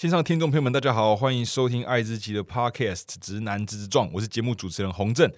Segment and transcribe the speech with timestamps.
[0.00, 5.30] 线上听众朋友们，大家好，欢迎收听爱之奇的 Podcast《直男之撞》，我是节目主持人洪正。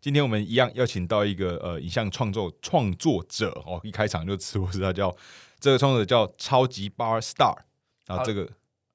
[0.00, 5.12] 今天我们一样邀请到一个呃影像创作创作者哦，一开场就吃我是他叫
[5.58, 7.56] 这个创作者叫超级八 Star，
[8.06, 8.48] 然后这个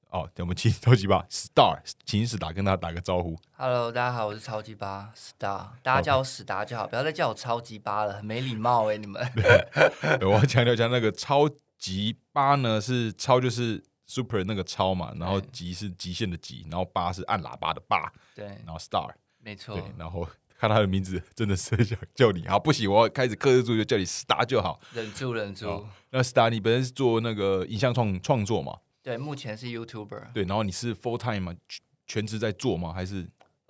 [0.08, 3.38] 哦，我们请超级八 Star 请史达跟他打个招呼。
[3.58, 9.22] Hello，大家好，我是超级巴 Star，大家叫我史达就好，不要再叫我超级巴了，很没礼貌哎、你们。
[10.18, 19.08] 对我要强调一下，那个超级八呢是超就是 Super 那个超嘛，然后极是极限的极，然后八是按喇叭的八，对，然后 Star。
[19.38, 20.28] 没错对，，然后
[20.58, 24.80] 看他的名字，真的是想叫你，好不行，我要开始克制住，就叫你 Star 就好。
[24.92, 25.68] 忍住忍住。
[25.68, 28.76] 哦那 Star 你本身是做那个影像创创作嘛？
[29.00, 32.92] 对，目前是 YouTuber，对，然后你是 full time 嘛，全全职在做吗？
[32.92, 33.22] 还是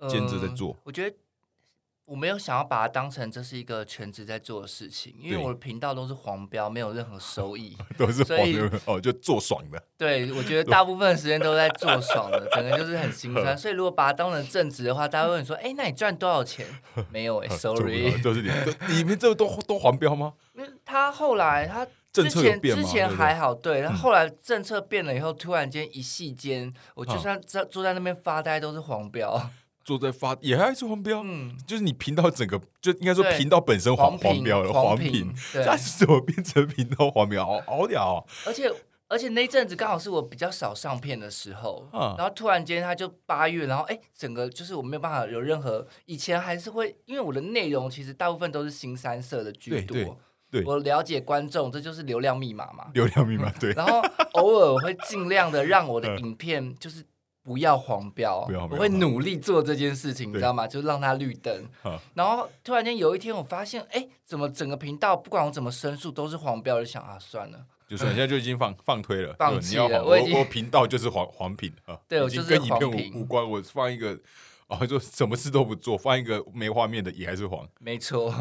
[0.09, 0.75] 兼职在呃做？
[0.83, 1.15] 我觉得
[2.11, 7.77] 我没有想要把它当成这是一个全职在做的事情，因为我的频道都是黄标，没有任何收益。
[7.97, 9.81] 都是所以哦，就做爽的。
[9.97, 13.55] 对，我觉得大部分时间都在做爽的，整个就是很心酸。
[13.57, 16.65] 所以如果把它当成正职的话，大家会问说：“哎，那你赚多少钱？”
[17.09, 20.33] 没有哎， sorry 你，都里面这都都黄标吗？
[20.53, 29.49] 因为他后来他政之前之前还好，对，然后后来政策变了以后，突然间一夕间，我就嗯算在坐在那边发呆都是黄标，
[29.83, 35.63] 做在发也还是黄标，嗯，就是你频道整个就应该说频道本身黄黄标了，黄屏屏，对。
[35.63, 37.45] 它是怎么变成频道黄标？
[37.45, 38.15] 好好屌。
[38.15, 38.25] 哦！
[38.45, 38.71] 而且
[39.07, 42.15] 而且那阵子刚好是我比较少上片的时候，嗯。
[42.17, 50.17] 然后突然间他就八月，然后哎，整个就是我没有办法有任何以前还是会，因为我的内容其实大部分都是新三色的居对对多，
[50.49, 50.63] 对。
[50.63, 54.01] 我了解观众，这就是流量密码嘛，流量密码对，然后
[54.33, 57.03] 偶尔我会尽量的 让我的影片就是
[57.43, 60.67] 不要黄标，我会努力做这件事情，你知道吗？
[60.67, 61.99] 就让它绿灯啊。
[62.13, 71.73] 然后突然间有一天，我发现，哎，怎么整个频道不管我怎么申诉都是黄标，我就想啊，算了，就算现在就已经放 放推了，放弃了我我频道就是黄黄品
[72.07, 74.17] 对我就是跟影片无关，我放一个
[74.71, 78.33] 哦，就什么事都不做，放一个没画面的也还是黄，没错，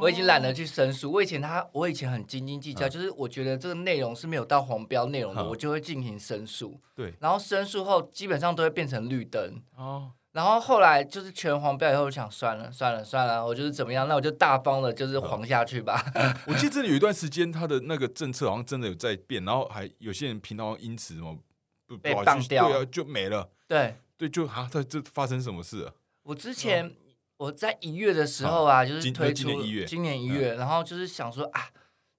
[0.00, 1.12] 我已经懒得去申诉。
[1.12, 2.90] 我以前他，我以前很斤斤计较，嗯。
[2.90, 5.48] 就是我觉得这个内容是没有到黄标内容的，嗯。
[5.48, 6.80] 我就会进行申诉。
[6.94, 7.12] 对。
[7.20, 9.60] 然后申诉后基本上都会变成绿灯。
[9.76, 16.02] 哦，然后后来就是全黄标以后，我想算了算了算了，我就是怎么样，那我就大方的就是黄下去吧。
[16.46, 21.36] 我记得这里有一段时间，他的那个政策好像真的有在变，然后还有些人频道因此什么
[21.86, 22.68] 不被不好去绑掉。
[22.68, 25.94] 对啊，就没了，对对，就啊，这这发生什么事了？
[26.22, 26.94] 我之前
[27.36, 31.70] 我在一月的时候啊，就是推出今年一月今年一月，然后就是想说啊。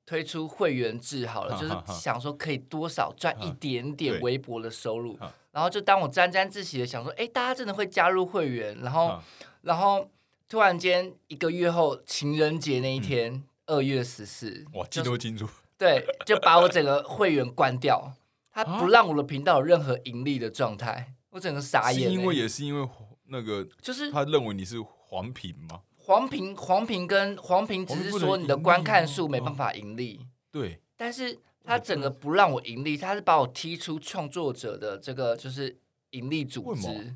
[0.09, 9.24] 推出会员制好了，就是想说可以多少赚一点点微薄的收入哈，然后就当我沾沾自喜的想说，哎，大家真的会加入会员，然后啊
[9.64, 10.09] 然后
[10.47, 15.46] 突然间一个月后情人节那一天，二月十四，嗯哇，记就是得清楚，
[15.78, 18.14] 对，就把我整个会员关掉，
[18.50, 18.79] 他啊？
[18.79, 22.08] 不让我的频道有任何盈利的状态，我整个傻眼、欸。
[22.08, 22.90] 是因为也是因为
[23.26, 25.82] 那个就是他认为你是黄屏吗？
[25.98, 35.80] 黄屏，黄屏跟黄屏只是说你的观看吗数没办法盈利，对，但是他整个不让我盈利，他是把我踢出创作者的这个就是
[36.12, 37.16] 盈利组织。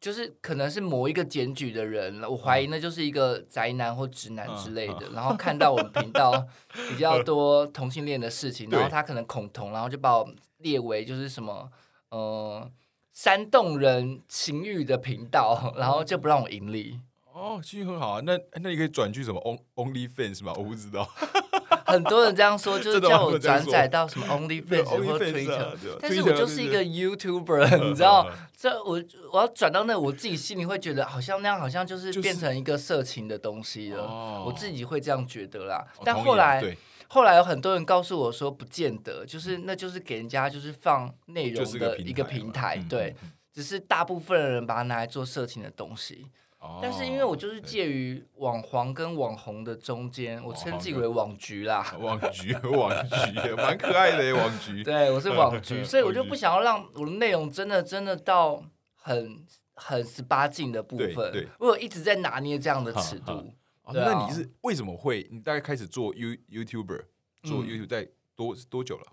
[0.00, 5.14] 就是可能是某一个检举的人，我怀疑那就是一个宅男或直男之类的，嗯。
[5.14, 6.46] 然后看到我们频道
[6.90, 11.70] 比较多同性恋的事情， 然后他可能恐同，然后就把我列为就是什么
[12.10, 12.70] 呃
[13.14, 16.98] 煽动人情欲的频道， 然后就不让我盈利。
[17.32, 18.20] 哦，其实很好啊。
[18.24, 20.52] 那那你可以转去什么 On Only Fans 吗？
[20.56, 21.08] 我不知道，
[21.86, 34.04] 很多人这样说，就是叫我转载到什么 OnlyFans 或 OnlyFans 啊 Twitter，但是我就是一个 YouTuber， 你知道，这我我要转到那，我自己心里会觉得好像那样，好像就是就是变成一个色情的东西了。
[34.04, 36.76] 哦我自己会这样觉得啦，但后来对
[37.08, 46.26] 后来有很多人告诉我说，不见得，就是那就是给人家就是放内容的一个平平台，嘛对，，嗯只是大部分的人把它拿来做色情的东西。
[46.26, 51.86] 嗯但是因为我就是哦介于网黄跟网红的中间，我称自己为网局啦。
[51.90, 58.64] 对 网局网局蛮可爱的耶网局，对，我是网局，所以我就不想要让我的内容真的真的到
[58.94, 61.46] 很很十八禁的部分对。
[61.58, 63.52] 我有一直在拿捏这样的尺度。
[63.92, 65.28] 那你是为什么会？
[65.30, 67.02] 你大概开始做 You YouTuber
[67.42, 67.66] 做嗯。
[67.66, 69.06] YouTube 在多多久了？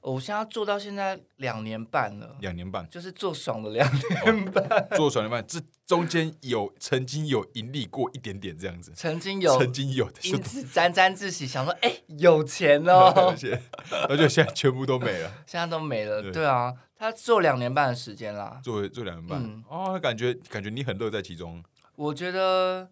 [0.00, 4.88] 我现在做到现在两年半了，两年半，就是做爽了两年半。
[4.92, 13.12] 做爽年半，这中间有曾经有盈利过一点点这样子，曾经有曾经有的，因此沾沾自喜，想说哎、有钱哦。
[13.30, 13.60] 而，且
[14.08, 16.22] 而且现在全部都没了， 现在都没了。
[16.22, 16.30] 对。
[16.30, 18.60] 对啊，他做两年半的时间啦。
[18.62, 19.64] 做做两年半，嗯。
[19.68, 21.62] 哦，感觉感觉你很乐在其中，
[21.96, 22.88] 我觉得，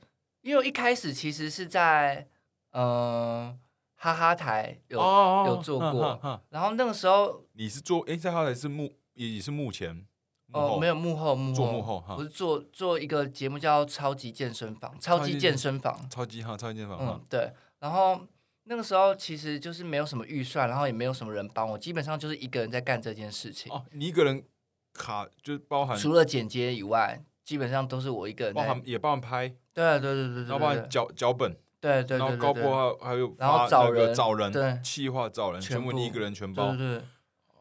[0.46, 2.28] 因为一开始其实是在
[2.70, 3.58] 嗯、呃
[3.96, 10.06] 哈哈台有，哦有做过哈哈哈然后那个时候你是做哎，在哈台是幕也也是幕前
[10.52, 16.08] 哦，后没有幕后幕后做幕后哈我是做做一个节目叫《超级健身房》，超级健身房。
[16.08, 17.52] 超级哈超级健身房嗯，，对。
[17.80, 18.20] 然后
[18.64, 23.72] 那个时候其实就是没有什么预算，然后也没有什么人帮我，基本上就是一个人在干这件事情。
[23.72, 24.44] 哦，你一个人
[24.92, 28.60] 卡就是包含除了剪接以外，基本上都是我一个人在。
[28.60, 37.04] 包含也包含拍，对啊对对对对然后包含对脚脚本，对对然后高播还有然后找人找人对企划找人，全部你一个人全包对，对对。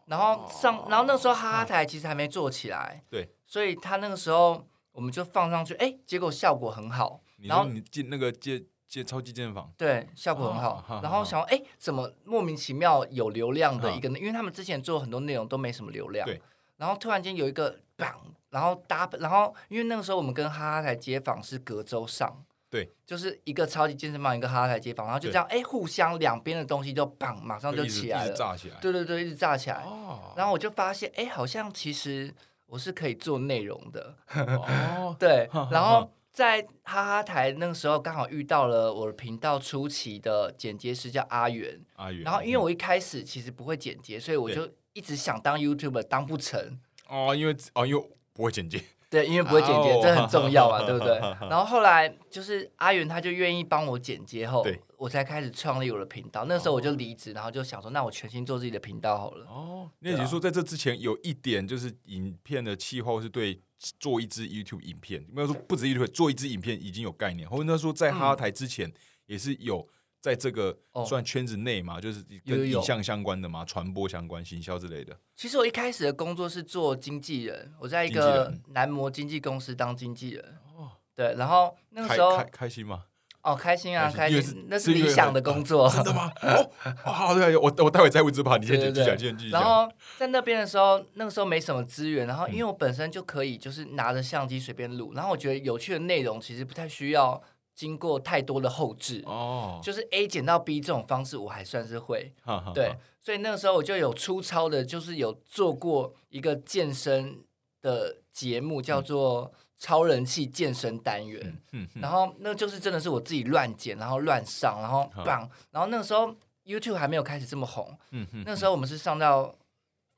[0.05, 11.01] 然后上，然后那时候哈哈台其实还没做起来，对，所以他那个时候我们就放上去，哎，结果效果很好，然后你进那个借借超级健身房，对，效果很好。
[11.03, 14.17] 然后想说，哎，怎么莫名其妙有流量的嗯一个呢？
[14.17, 16.41] 因为他们之前做很多内容都没什么流量，对。
[16.77, 18.15] 然后突然间有一个棒，
[18.55, 22.33] 然后搭，然后因为那个时候我们跟哈哈台街坊是隔周上，
[22.69, 29.83] 对，就是一个超级健身房，一个哈哈台街坊，然后就对这样，哎，互相两边的东西就棒，马上就起来了，炸起来，对对对，一直炸起来。
[29.83, 32.33] 哦然后我就发现，哎，好像其实
[32.67, 35.49] 我是可以做内容的，哦， 对。
[35.69, 41.77] 然后在哈哈台那个时候，刚好遇到了我的频道初期的剪接师叫阿元。
[41.97, 46.79] 阿元，然后因为我一开始其实不会剪接，所以我就一直想当 YouTuber，当不成。
[47.07, 51.17] 哦，因为哦，因为不会剪接，对，因为不会剪接，哦这很重要啊， 对不对？
[51.49, 54.61] 然后后来就是阿元他就愿意帮我剪接后，
[54.97, 56.43] 我才开始创立我的频道。
[56.45, 59.45] 那时候我就离职，然后就想说，那我全心做自己的频道好了。
[59.45, 63.61] 哦，那也就是说，在这之前有一点就是影片的气候是对
[63.99, 68.91] 做一支 YouTube 影片，没有说不止 YouTube 做一支影片已经有概念，或者说在哈哈台之前
[69.27, 69.87] 也是有
[70.25, 75.15] 在这个哦算圈子内嘛，就是跟影像相关的嘛，传播相关、行销之类的。
[75.35, 80.43] 其实我一开始的工作是做经纪人，我在一个男模经纪公司当经纪人。
[80.75, 83.03] 哦，对，然后那个时候开开开心吗？
[83.43, 85.87] 哦，开心啊，开开心那是理想的工作。
[85.87, 86.31] 真的吗？
[86.41, 86.71] 哦，
[87.03, 89.61] 哦好，对，我我待会再问这把，你先继续讲，继续继续讲。
[89.61, 89.87] 然后
[90.17, 97.39] 在那边的时候，那个时候没什么资源，然后因为我本身就可以就是拿着相机随便录，然后我觉得有趣的内容其实不太需要
[97.75, 102.33] 经过太多的后置，哦，就是 A 剪到 B 这种方式我还算是会。
[102.73, 107.43] 对，所以那个时候我就有粗糙的，就是有做过一个健身
[107.81, 111.61] 的节目，叫做超人气健身单元。
[111.73, 115.49] 嗯嗯然后那就是真的是我自己乱剪，然后乱上，然后好棒。
[115.71, 116.33] 然后那个时候
[116.63, 117.97] YouTube 还没有开始这么红，
[118.45, 119.53] 那时候我们是上到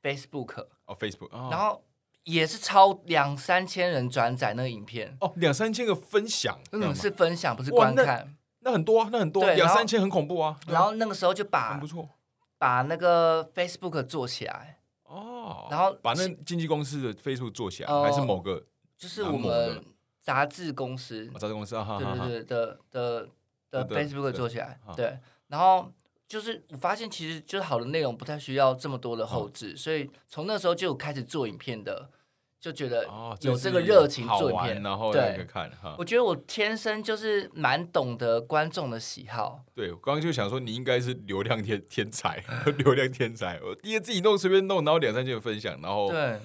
[0.00, 1.48] Facebook，哦 Facebook，哦。
[1.50, 1.82] 然后
[2.28, 8.36] 也是超两三千人转载那个影片，哦两三千个分享，这样嗯，是分享不是观看。
[8.60, 10.58] 那很多啊，那很多两三千很恐怖啊。
[10.66, 12.08] 然后那个时候就把很把不错。
[12.58, 15.68] 把那个 Facebook 做起来，哦。
[15.70, 18.62] 然后把那经纪公司的 Facebook 做起来，哦还是某个
[18.98, 19.82] 就是我们
[20.20, 22.56] 杂志公司，哦杂志公司对对对
[22.90, 23.28] 的
[23.70, 25.90] 的的 Facebook 做起来好，对，然后
[26.26, 32.10] 就是我发现其实就是好的内容不太需要这么多的嗯后置，所以从那时候就有开始做影片的，
[32.60, 35.94] 就觉得哦，有是这个热情好做影片玩然后对那个看哈。
[35.96, 42.42] 我觉得我天生就是蛮懂得观众的喜好，对，我刚刚就想说，你应该是流量天天才，
[42.78, 43.60] 流量天才。
[43.62, 46.40] 我第一自己弄随便弄，然后两三千的分享，然后对，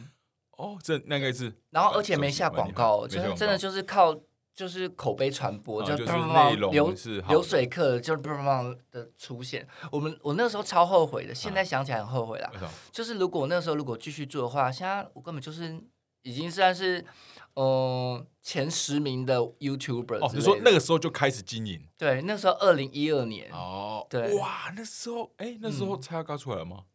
[0.57, 4.15] 哦，这那应该是然后而且没下广告，就是真的就是靠
[4.53, 6.93] 就是口碑传播，啊就是内容流
[7.27, 9.67] 流水客就砰砰砰的出现。
[9.91, 12.51] 我们我那个时候超后悔的，现啊在想起来很后悔啦。
[12.91, 15.81] 就是如果我那时候如果继续做的话，现在我根本就是
[16.23, 17.05] 已经算是
[17.53, 21.87] 呃前十名的 YouTuber 哦，你说那个时候就开始经营。
[21.97, 24.35] 对，那时候二零一二年，哦，对。
[24.37, 26.85] 哇，那时候哎，那时候嗯蔡阿嘎出来了吗？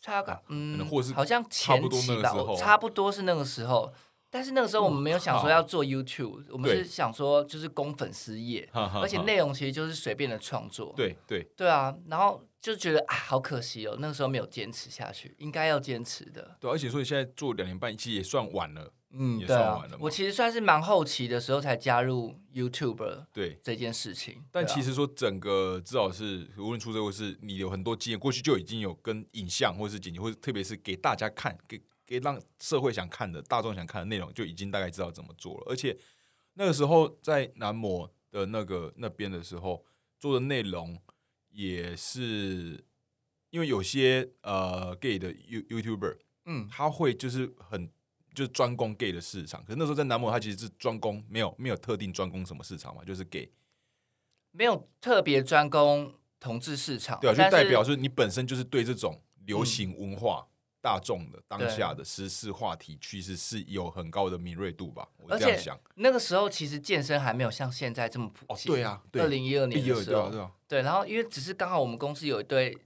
[0.00, 2.56] 差个嗯或者是好像差不多前期吧，那时候。
[2.56, 3.92] 差不多是那个时候。
[4.28, 10.92] 但是那个时候我们没有想说要做 YouTube，我们是想说就是供粉丝业，而且内容其实就是随便的创作。
[10.96, 11.44] 对对。
[11.56, 16.56] 对啊，然后就觉得啊，好可惜哦，那个时候没有坚持下去，应该要坚持的。
[16.58, 18.90] 对，而且所以现在做两年半，其实也算晚了。
[19.10, 24.42] 嗯，也算晚了嘛，我其实算是蛮后期的时候才加入 YouTube 对，这件事情。
[24.50, 35.66] 但其实说整个至少是无论出社会是你有很多经验，过去就已经有跟影像或是剪辑，或者特别是给大家看，给给让社会想看的、大众想看的内容，就已经大概知道怎么做了。
[35.68, 35.94] 而且
[36.54, 39.84] 那个时候在南模的那个那边的时候
[40.18, 40.98] 做的内容，
[41.54, 42.84] 也是
[43.50, 47.88] 因为有些呃 gay 的 You YouTuber，嗯，他会就是很
[48.34, 53.50] 就是专攻 gay 的市场，可是那时候在南模，他其实是专攻没有没有特定专攻什么市场嘛，就是 gay。
[54.50, 60.48] 没有特别专攻同志市场，对啊，就代表是你本身就是对这种流行文化、
[60.84, 65.08] 大众的当下的时事话题趋势是有很高的敏锐度吧？
[65.16, 65.80] 我这样想。
[65.94, 68.68] 那个时候其实健身还没有像现在这么普哦，及。
[68.68, 70.30] 对啊，对，二零一二年的时候，
[70.68, 72.76] 对然后因为只是刚好我们公司有一对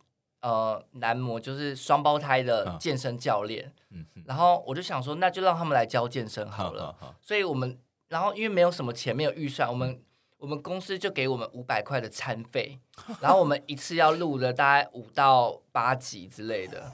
[0.43, 3.75] 呃男模，就是双胞胎的啊健身教练。
[3.91, 6.97] 嗯嗯，然后我就想说，那就让他们来教健身好了。
[7.21, 7.77] 所以我们，
[8.11, 10.01] 然后因为没有什么钱，没有预算，我们
[10.39, 12.79] 我们公司就给我们五百块的餐费，
[13.21, 16.91] 然后我们一次要录了大概五到八集之类的，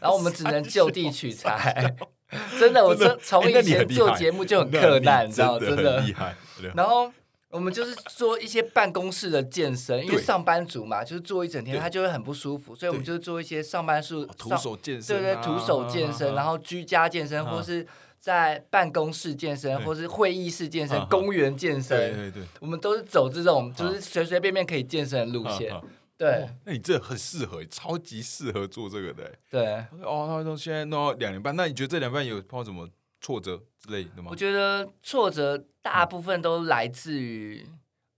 [0.00, 1.94] 然后我们只能就地取材。
[2.58, 6.34] 真的，我真从以前做节目就很那困难，你知道，真真的厉害。
[6.74, 7.12] 然后
[7.50, 17.50] 我们就是做一些办公室的健身，因为上班族嘛，就是做一整天，他就会很不舒服，所以我们就是做一些上班术哦徒手健身啊，对对，徒手健身，啊然后居家健身，啊。
[17.50, 17.86] 或是
[18.22, 25.74] 在办公室健身，或是会议室健身啊、公园健对身，对对，我们都是走这种就是随随便便可以健身的路线
[26.16, 26.28] 对。
[26.34, 29.32] 哦那你这很适合，超级适合做这个的。
[29.50, 29.74] 对，
[30.04, 32.88] 哦，他说现在弄到两年半，那你觉得这两年半有碰到什么
[33.20, 34.28] 挫折之类的吗？
[34.30, 34.36] 我？
[34.36, 37.66] 觉得挫折大部分都来自于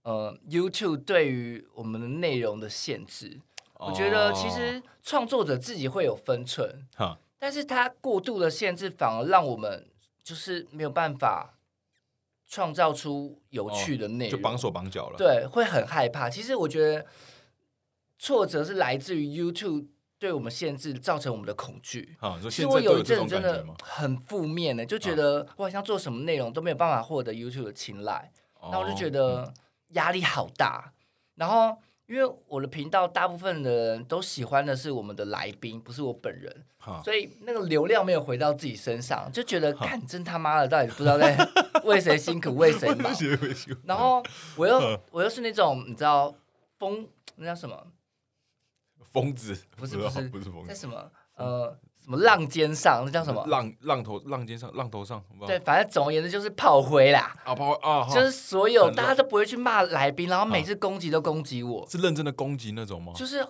[0.03, 3.39] 呃 YouTube 对于我们的内容的限制。
[3.79, 6.87] 我觉得其实创作者自己会有分寸，
[7.39, 9.85] 但是他过度的限制反而让我们
[10.25, 11.59] 就是没有办法
[12.47, 15.17] 创造出有趣的内容，就绑手绑脚了。
[15.17, 16.27] 对，会很害怕。
[16.27, 17.05] 其实我觉得
[18.17, 19.85] 挫折是来自于 YouTube
[20.17, 22.17] 对我们限制造成我们的恐惧。
[22.19, 23.63] 啊，说其实我有一阵真的？
[23.83, 28.31] 很负面的，就觉啊得我好像做什么内容都没有办法获得 YouTube 的青睐，
[28.71, 29.53] 那我就觉得
[29.89, 30.91] 压力好大。
[31.35, 36.65] 然后因为我的频道大部分的人都喜欢的是我们的来宾，不是我本人，
[37.03, 41.35] 所以那个流量没有回到自己身上，就觉得看真他妈的，到底不知道在
[41.83, 43.11] 为谁辛苦为谁忙。
[43.85, 44.23] 然后
[44.55, 46.33] 我又我又是那种你知道
[46.77, 47.07] 疯
[47.37, 47.87] 那叫什么，
[49.11, 53.43] 疯子不是不是不是疯子，那什么呃什么浪尖上，那叫什么？
[53.47, 58.13] 浪浪头浪尖上浪头上，对，反正总而言之就是炮灰啦，啊，炮啊，哈。
[58.13, 63.11] 就是所有大家都不会去骂来宾，然后每次攻击都攻击我，是认真的攻击那种吗？
[63.15, 63.43] 就是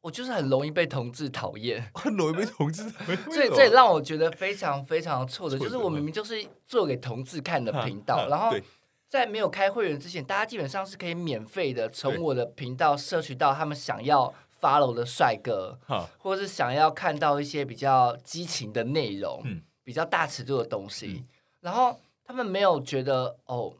[0.00, 2.82] 我就是很容易被同志讨厌， 很容易被同志，
[3.30, 8.52] 所以这也让我觉得非常非常挫折，挫折就是我明明就是做给同志看的频道，然后
[9.06, 11.94] 在没有开会员之前，大家基本上是可以免费的对。
[11.94, 14.34] 从我的频道摄取到他们想要
[14.64, 15.78] follow 的帅哥，
[16.16, 19.60] 或者是想要看到一些比较激情的内容，嗯。
[19.86, 21.26] 比较大尺度的东西，
[21.60, 23.70] 然后他们没有觉得哦，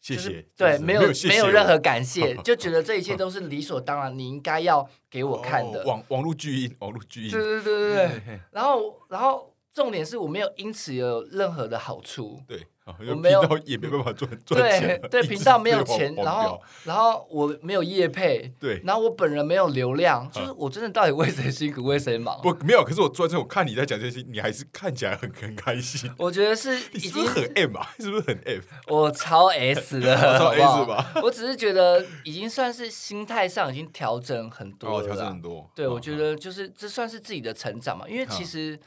[0.00, 5.82] 就是谢谢，对，就是没有没有任何感谢，就觉得这一切都是理所当然，你应该要给我看的。
[5.82, 8.40] 哦网网络巨婴，网络巨婴，对对对对对。
[8.52, 12.40] 然后然后重点是我没有因此有任何的好处。
[12.48, 12.64] 对，啊
[13.08, 22.38] 我没有频道也没办法赚赚钱对，对，频道没有钱，然后然后我没有业配，对，然后我本人没有流量，就是我真的到底为谁辛苦为谁忙？
[22.42, 27.88] 不没有，可是我专程我看你在讲这些，你还是看起来很很开心，我觉得是已是不是很 M 啊？
[27.98, 28.60] 是不是很 M？
[28.88, 31.12] 我超 S 的，超 S 吧？
[31.22, 35.70] 我只是觉得已经算是心态上已经调整很多哦，了，调整很多。
[35.74, 38.78] 对，嗯我觉得就是这算是自己的成长嘛，因为其实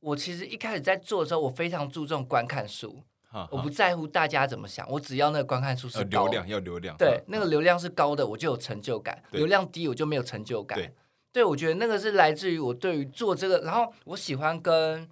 [0.00, 3.04] 我其实一开始在做的时候，我非常注重观看数，哈
[3.50, 10.78] 我不在乎大家怎么想，我只要那个观看数呃是高流量要流量，对嗯，那个流量是高的，我就有成就感；流量低，我就没有成就感。
[10.78, 10.92] 对
[11.32, 15.08] 对，我觉得那个是来自于我对于做这个，然后我喜欢跟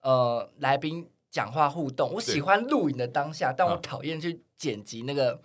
[0.00, 5.38] 呃来宾讲话互动，我喜欢录影的当下，但我嗯讨厌去剪辑那个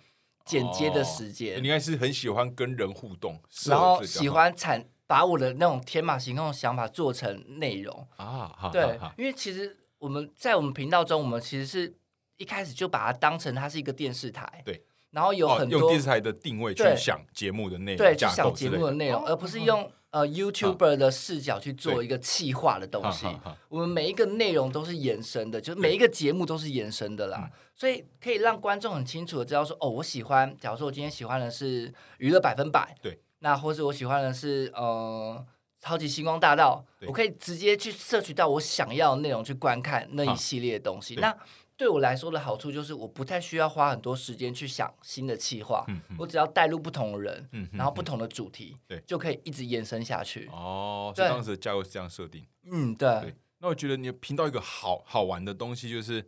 [0.46, 1.62] 剪接的时间。
[1.62, 8.08] 你应该是很喜欢跟人互动，然后喜欢产把我的那种天马行空的想法做成内容。
[8.16, 11.94] 啊，对因为其实我们在我们频道中，我们其实是
[12.36, 14.62] 一开始就把它当成它是一个电视台。
[14.64, 14.84] 对。
[15.10, 23.24] 然后有哦很多、用电视台的定位去想节目的内容，对去想节目的内容，哦而不是用呃 YouTuber 的视角去做一个企划的东西。
[23.68, 35.46] 我们每一个内容都是延伸的，就是每一个节目都是延伸的啦，嗯所以可以让观众很清楚的知道说，哦，我喜欢，假如说我今天喜欢的是娱乐百分百，对，那或者我喜欢的是呃
[35.78, 41.14] 超级星光大道，我可以直接去摄取到我想要的内容去观看那一啊系列的东西。
[41.16, 41.36] 那
[41.76, 45.84] 对我来说的好处就是，我不太需要花很多时间去想新的企划，
[46.16, 50.46] 我只要带入不同的人，然后不同的主题，对就可以一直延伸下去。
[50.52, 52.46] 哦，所以对当时的架构是这样设定。
[52.64, 56.24] 嗯，对，对那我觉得你的频道一个好好玩的东西就是，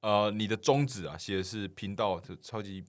[0.00, 2.84] 呃，你的宗旨啊，写的是频道的超级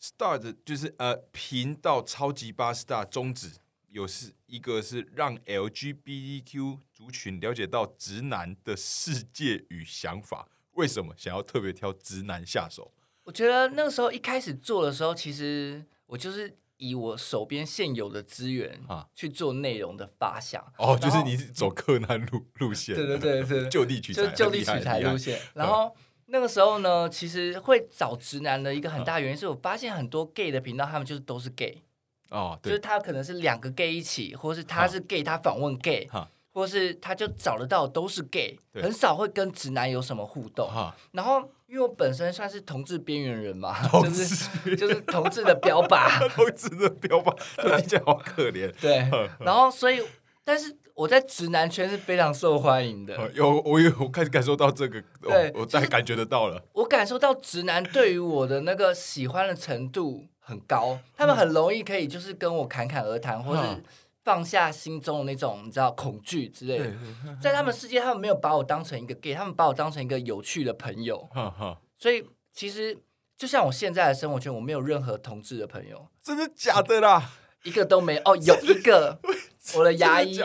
[0.00, 3.52] star 的，就是呃，频道超级八 star 宗旨
[3.90, 10.48] 有是一个是让 LGBTQ 族群了解到直男的世界与想法。
[10.78, 12.92] 为什么想要特别挑直男下手？
[13.24, 19.06] 我觉得那个时候一开始做的时候，其实我就是以我手边现有的资源啊。
[19.12, 20.64] 去做内容的发想。
[20.78, 25.40] 哦，就是你是走柯南路路线，对对对对，就地取材，就就地取材路线。
[25.54, 25.92] 然后
[26.26, 31.82] 那个时候呢，其实会找直男的一个很大原因是我发现很多 gay 的频道，他们就是都是 gay，
[32.30, 40.68] 哦，对，就是他可能是两个 gay 一起，或是他是 gay，他访问 gay，哈或是他就找得到都是 gay，很少会跟直男有什么互动。
[41.12, 48.72] 然后，因为我本身算是同志边缘人嘛，就是 就是同志的标靶， 同志的标靶，就听起来好可怜。
[48.82, 49.08] 对。
[49.38, 50.02] 然后，所以，
[50.42, 53.16] 但是我在直男圈是非常受欢迎的。
[53.16, 56.60] 呃有我有我开始感受到这个，哦对我大概感觉得到了。
[56.72, 63.82] 我感受到直男对于我的那个喜欢的程度很高，他们很容易可以就是跟我侃侃而谈，或是嗯
[64.28, 66.92] 放下心中的那种你知道恐惧之类的。
[67.40, 71.26] 在他们世界，他们没有把我当成一个 gay，他们把我当成一个有趣的朋友。
[71.96, 72.94] 所以其实
[73.38, 77.30] 就像我现在的生活圈，我没有任何同志的朋友，真的假的啦？
[77.62, 78.20] 一个都没有。
[78.26, 79.18] 哦，有一个
[79.76, 80.38] 我的牙医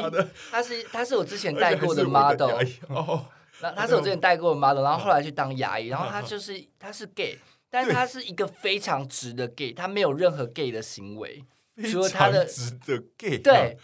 [0.50, 3.26] 他是他是我之前带过的 model，牙医哦，
[3.60, 7.38] 然后他是我之前带过的 model，然后后来去当牙医，然后他就是他是 gay，
[7.70, 11.44] 但是他是一个非常直的 gay，他没有任何 gay 的行为，
[11.92, 13.78] 除了他的非常值得 gay，对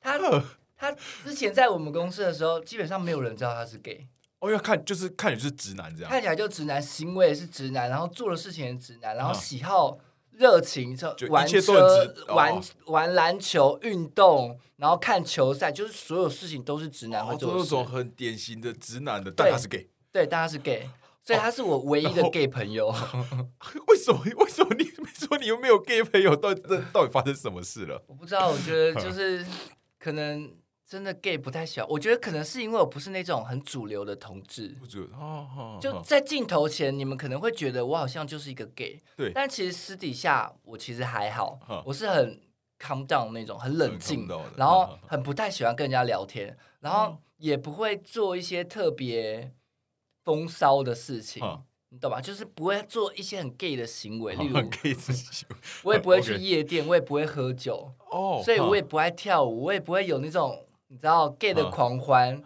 [0.00, 0.42] 他嗯
[0.76, 0.92] 他
[1.24, 6.10] 之前在我们公司的时候，基本上没有人知道他是 gay，哦，要看就是看你是直男这样。
[6.10, 9.98] 看起来就直男，行为也是直男，然后做的事情也是直男，然后嗯喜好。
[10.32, 11.74] 热情，就玩车、
[12.28, 17.68] 哦玩玩篮球、运动，然后看球赛，就是所有事情都是直男会哦，做的事。
[17.68, 19.90] 做那种很典型的直男的，但他是 gay。
[20.10, 20.88] 对，但他是 gay，
[21.30, 22.88] 所以他是我唯一的 gay 朋友。
[23.86, 24.20] 为什么？
[24.36, 24.84] 为什么你
[25.14, 26.34] 说你又没有 gay 朋友？
[26.34, 28.02] 到底这到底发生什么事了？
[28.08, 29.46] 我不知道，我觉得就是
[30.00, 30.52] 可能
[30.84, 31.88] 真的 gay 不太喜欢。
[31.88, 42.40] 我觉得可能是因为我不是那种很主流的同志，我觉得哦哦，哦就在镜头前，你们可能会觉得我好像就是一个 gay，对但其实私底下我其实还好嗯，我是很
[42.80, 49.52] calm down 那种，很冷静然后很不太喜欢跟人家聊天，然后也不会做一些特别
[50.30, 51.60] 风骚的事情嗯。
[51.92, 52.20] 你懂吧？
[52.20, 62.40] 就是不会做一些很 gay 的行为，例如很 gay 的行为 我也不会去夜店，我也不会喝酒，哦，所以我也不爱跳舞，我也不会有那种你知道 gay 的嗯狂欢。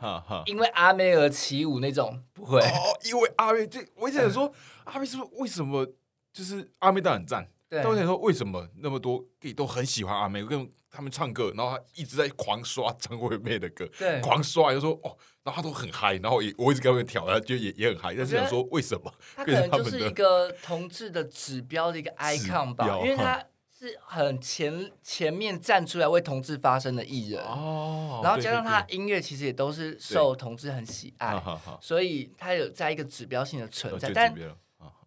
[0.46, 2.58] 因为阿妹而起舞那种不会。
[2.60, 4.50] 哦，因为阿妹，这我一直想说，
[4.84, 5.86] 阿妹是不是为什么
[6.32, 19.12] 就是阿妹当然很赞，对但我想说为什么那么多 gay 都很喜欢阿妹，跟他们唱歌，然后他一直在狂刷张惠妹的歌，对，狂刷，就说哦，然后他都很嗨，然后也我一直跟他们跳，他就也也很嗨，但是想说为什么？
[19.34, 23.44] 他可能就是一个同志的指标的一个 icon 吧，因为他
[23.76, 28.96] 是很前前面站出来为同志发声的艺人，哦然后加上他对。
[28.96, 31.42] 音乐其实也都是受同志很喜爱
[31.80, 34.10] 所以他有在一个指标性的存在。
[34.14, 34.54] 但啊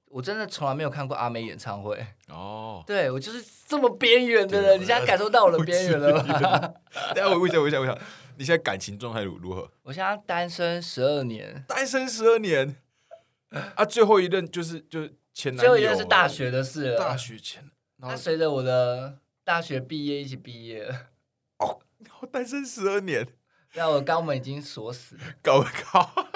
[0.10, 6.24] 我真的从来没有看过阿妹演唱会，哦，对我就是这么边缘的人，你现在感受到我的边缘了。
[6.24, 6.24] 吗？
[7.14, 8.00] 等下我问一下，问一下，问一下，
[8.38, 9.70] 你现在感情状态如如何？
[9.84, 12.76] 我现在单身十二年，单身十二年。
[13.76, 17.62] 啊，最后一任就是就是前男友，最后一任是大学的事了，大学前，
[17.98, 20.84] 然他后随着我的大学毕业一起毕业。
[20.84, 21.08] 了，
[22.00, 23.26] 然后单身十二年，
[23.76, 25.22] 那我肛门已经锁死了。
[25.42, 26.28] 搞靠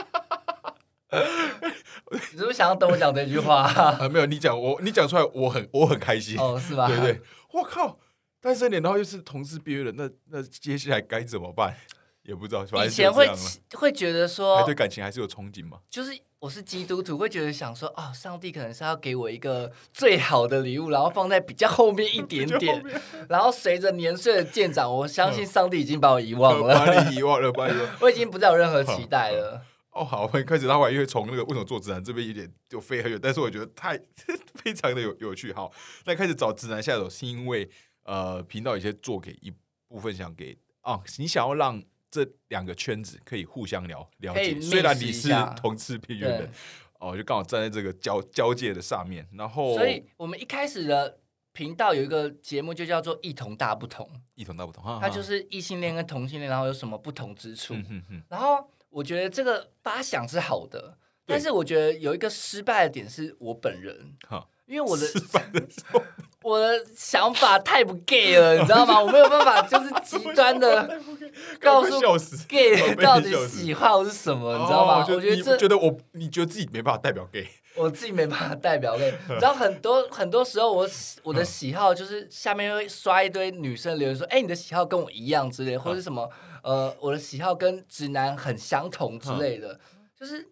[2.34, 3.64] 你是不是想要等我讲这句话？
[3.72, 4.10] 啊！
[4.10, 6.88] 没有你讲我，你讲出来，我很我很开心，哦，是吧？
[6.88, 7.22] 对对，
[7.54, 7.98] 我靠，
[8.42, 11.76] 单身年，然后又是同事毕业了，那那接下来该怎么办？
[12.24, 13.28] 也不知道，以前会
[13.74, 15.80] 会觉得还说对，感情还是有憧憬嘛？
[15.90, 22.84] 就是我是基督徒，会觉得想说，哦，上帝可能是要给我一个最好的礼物，然后放在比较后面一点点，
[23.28, 27.90] 然后随着年岁的渐长，我相信上帝已经把我遗忘了，把你遗忘了，把忘了。
[28.02, 29.60] 我已经不再有任何期待了。
[29.92, 34.00] 哦，好，我们开始拉回来，因为从那个为什么做直男这边有点就飞很远，但是我觉得太
[34.56, 35.52] 非常的有有趣。
[35.52, 35.72] 好，
[36.06, 37.70] 那开始找直男下手，是因为
[38.04, 39.52] 呃频道有些做给一
[39.88, 46.52] 部分想给啊，你想要让这两个圈子可以互相了了解，虽然你是同志边缘对人，
[47.00, 51.20] 哦，就刚好站在这个交交界的上面，然后所以我们一开始的
[51.52, 57.74] 频道有一个节目就叫做“异同大不同异同大不同，”，哈它就是异性恋跟同性恋，然后有什么不同之处。
[57.74, 65.06] 嗯哼哼，然后我觉得这个发想是好的，但是我觉得有一个失败的点是我本人哈，因为我的
[66.44, 69.00] 我的想法太不 gay 了，你知道吗？
[69.00, 71.00] 我没有办法就是极 端的
[71.62, 72.00] 告诉
[72.48, 75.04] gay 到底喜好是什么，你知道吗？
[75.04, 86.28] 哦我觉得这觉得我，你觉得自己没办法代表 gay，我自己没办法代表 gay，你知道很多很多时候我喜我嗯的喜好就是下面会刷一堆女生留言说，哎、你的喜好跟我一样之类，或者什么
[86.64, 89.80] 呃，我的喜好跟直男很相同之类的，
[90.16, 90.48] 就是。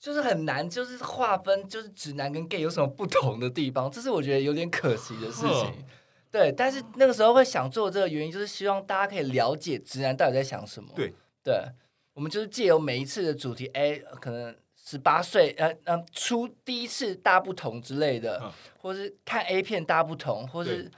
[0.00, 5.84] 就是很难，就是划分，就是直男跟 gay 有什么不同的地方，这是我觉得有点可惜的事情。
[6.30, 10.88] 对，但是那个时候会想做这个原因，就是希望大家可以了解直男到底在想什么。
[10.94, 11.64] 对，对，
[12.14, 20.88] 我们就是借由每一次的主题，哎，可能十八岁，呃呃，出第一次大不同之类的，嗯或是看 A 片大不同，或是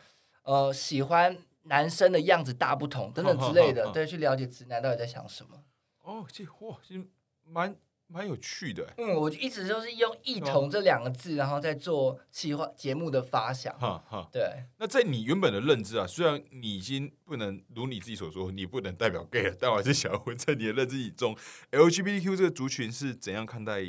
[0.43, 5.65] 呃喜欢男生的样子大不同等等之类的，对，去了解直男到底在想什么。
[6.03, 7.07] 哦，这哇，其实
[7.45, 13.79] 蛮蛮有趣的欸，嗯，我一直就是用“异同”这两个字，然后再做企划节目的发想。
[13.79, 14.29] 哈哈。
[14.33, 21.37] 对，那在你原本的认知啊，虽然你已经不能如你自己所说，你不能代表 gay 了，但我还是想要问，在你的认知中
[21.71, 23.81] ，LGBTQ 这个族群是怎样看待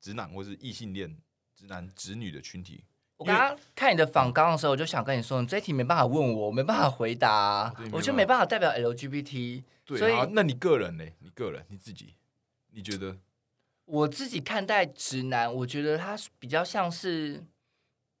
[0.00, 1.18] 直男或是异性恋
[1.54, 2.84] 直男直女的群体？
[3.16, 9.62] 我刚刚看你的访纲的时候，我就想跟你说，你这一题没办法问我，我没办法回答我就没办法代表 LGBT。
[9.86, 11.04] 所以那你个人呢？
[11.20, 12.14] 你个人你自己，
[12.72, 13.16] 你觉得？
[13.84, 17.44] 我自己看待直男，我觉得他是比较像是，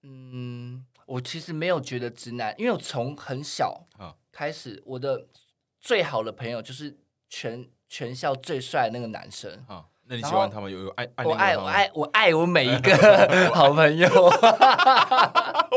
[0.02, 5.26] 嗯，我其实没有觉得直男，因为我从很小啊开始，我的
[5.80, 6.96] 最好的朋友就是
[7.28, 9.66] 全全校最帅的那个男生。
[10.06, 12.94] 啊，那你喜欢他们有有爱爱我爱我爱我爱我每一个
[13.52, 14.08] 好朋友，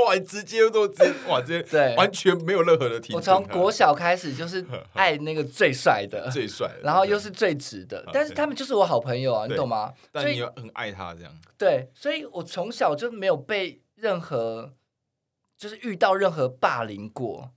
[0.07, 1.95] 哇，直接都直接哇，直接对。
[1.95, 3.13] 完全没有任何的体。
[3.13, 4.63] 我从国小开始就是
[4.93, 9.91] 爱那个最帅的，最帅的，然后又是最直的，但是他们就是我好朋友啊，你懂吗？
[10.11, 11.31] 但你又很爱他这样。
[11.57, 14.73] 对，所以我从小就没有被任何，
[15.57, 17.51] 就是遇到任何霸凌过，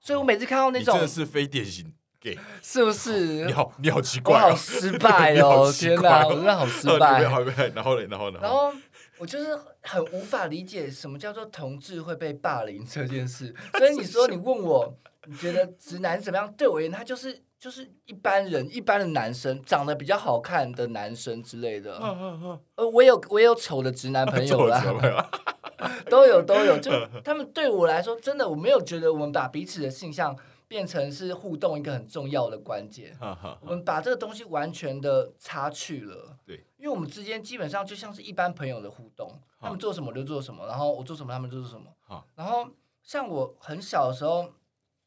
[0.00, 1.94] 所以我每次看到那种你真的是非典型
[2.26, 3.52] gay，是不是你？
[3.52, 5.70] 好，你好奇怪哦，好失败哦！
[5.78, 7.84] 天哪，我真的好失呃败然后呢，然
[8.18, 8.38] 后呢？
[8.42, 8.72] 然后
[9.18, 13.54] 我就是很无法理解什么叫做同志会被霸凌这件事。
[13.78, 14.92] 所以你说你问我，
[15.26, 16.52] 你觉得直男怎么样？
[16.54, 21.98] 对我而言，他就是就是一般人，一般的男生，长得比较好看的男生之类的。
[22.02, 24.82] 嗯嗯嗯，呃，我有我也有丑的直男朋友啦，
[26.10, 26.78] 都有都有。
[26.78, 26.90] 就
[27.24, 30.36] 他们对我来说，真的我没有觉得我们把彼此的性向
[30.76, 33.16] 变成是互动一个很重要的关键。
[33.62, 36.36] 我们把这个东西完全的擦去了。
[36.44, 42.26] 对，因为我们之间基本上就像是一般朋友的互动，他们做什么我就做什么，然后我做什么他们就做什么好。
[42.34, 42.68] 然后
[43.02, 44.52] 像我很小的时候，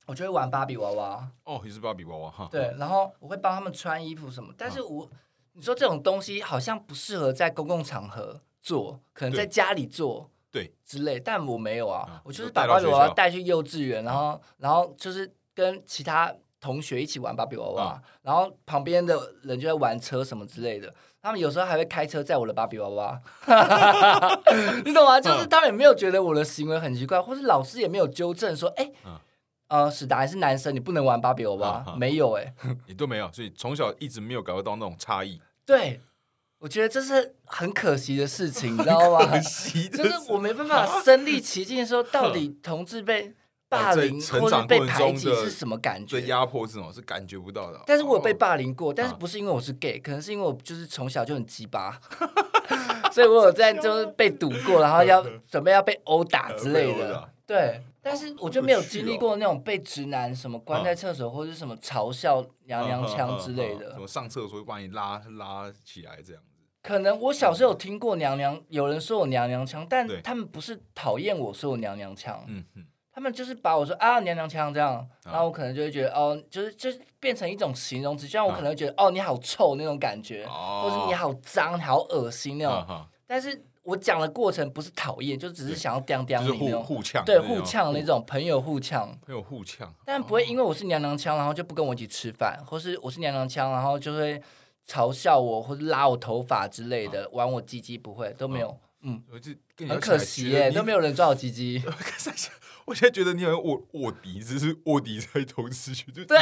[0.08, 2.49] 我就会玩芭比娃娃，哦，也是芭比娃娃哈？
[2.51, 4.51] 对，然后我会帮他们穿衣服什么。
[4.58, 5.08] 但是我
[5.53, 10.32] 你说这种东西好像不适合在公共场合做，可能在家里做。
[10.51, 18.01] 对之类，但我没有啊，啊我就是把芭比娃娃带去幼稚园，然后然后就是跟其他同学一起玩芭比娃娃，啊。
[18.21, 23.21] 然后旁边的人就在玩车什么之类的，他们有时候还会开车载我的芭比娃娃，
[24.85, 25.19] 你懂吗？
[25.19, 29.19] 就是嗯他们也没有觉得我的行为很奇怪，或是老师也没有纠正说，哎、嗯。
[29.69, 32.53] 呃，史达还是男生，你不能玩芭比娃娃，没有哎、
[32.89, 36.01] 你都没有，所以从小一直没有感受到那种差异，对，
[36.57, 39.19] 我觉得这是很可惜的事情，你知道吗？
[39.29, 43.31] 可惜的就是我没办法身临其境的说，到底同志被
[43.69, 46.19] 霸凌或者被排挤是什么感觉？
[46.19, 46.27] 被？
[46.27, 47.79] 压迫这种是感觉不到的。
[47.86, 51.99] 但是我有被哦霸凌过，但是啊不是因为我是 gay，可能是因为我就是从小就很鸡巴，
[53.13, 57.29] 所以我有在就是 被堵过，然后要 准备要被殴打之类的。
[57.45, 63.99] 对，但是我就没有经历过那种被直男什么关在厕所或者什么嘲笑娘娘腔之类的什。
[63.99, 66.49] 么上厕所会把你拉拉起来这样子。
[66.84, 72.86] 可能我小时候有听过娘娘，有人说我娘娘腔，但他们不是讨厌我说我娘娘腔，嗯嗯，
[73.19, 75.05] 他们就是把我说啊娘娘腔这样，啊。
[75.25, 80.84] 然后我可能就会觉得哦，就是就是变成一种形容词，就像我啊可能会觉得哦你好臭那种感觉，哦。
[80.86, 83.05] 或是你好脏、你好恶心那种。
[83.27, 89.13] 但是我讲的过程不是讨厌，就只是想要刁刁就是互你那种，互呛，对互呛那，种朋友互呛。
[89.25, 94.41] 朋友互呛，但不会因为我是娘娘腔，然后就不跟我一起吃饭，或是我是娘娘腔，然后就会
[94.88, 100.99] 嘲笑我或者拉我头发之类的，玩我鸡鸡，不会都没有，嗯，我就跟你很可惜耶，都没有。
[100.99, 101.84] 有人抓我鸡鸡。
[102.89, 106.38] 我现在觉得你好像卧卧底，只是卧底在同时区，就对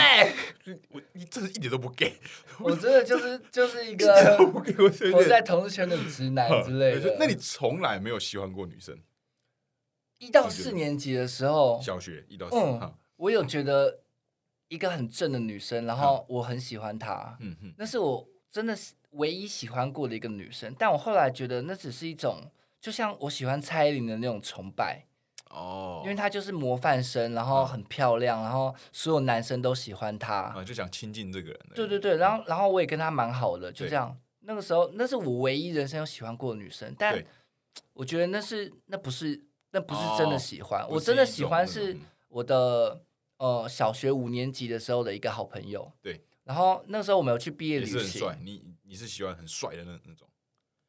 [0.91, 2.13] 我你真的一点都不 gay，
[2.59, 7.17] 我真的就是就是一个不 gay，我活在同事圈的直男之类的。
[7.19, 8.97] 那你从来没有喜欢过女生？
[10.19, 13.99] 一到四年级的时候，小学一到四，嗯哈，我有觉得
[14.69, 20.73] 一个很正的女生，然后我很喜欢她，嗯哼，那是我真的是唯一喜欢过的一个女生。
[20.79, 25.05] 但我后来觉得那只是一种，就像我喜欢蔡依林的那种崇拜，
[25.49, 30.33] 哦，因为她就是模范生，然后很漂亮，然后所有男生都喜欢她。
[30.33, 33.89] 啊，就想亲近这个人，对对对，然后然后我也跟她蛮好的，就对。
[33.89, 34.17] 这样。
[34.41, 37.21] 那个时候，那是我唯一人生有喜欢过的女生，但
[37.91, 41.97] 我觉得那是那不是那不是真的喜欢，哦我真的喜欢是
[42.29, 43.01] 我的
[43.39, 45.91] 呃小学五年级的时候的一个好朋友。
[46.01, 50.25] 对，然后那时候我们有去毕业也旅行，是很帅，你你是喜欢很帅的那那种，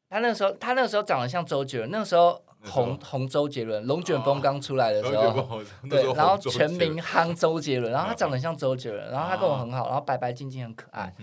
[0.09, 5.61] 他那个时候他那个时候长得像周杰伦，那个时候红红周杰伦，龙卷风哦刚出来的时候。
[5.89, 11.13] 对然后全民夯周杰伦，然后他啊长得像周杰伦，然后他跟我很好，然后白白净净很可爱。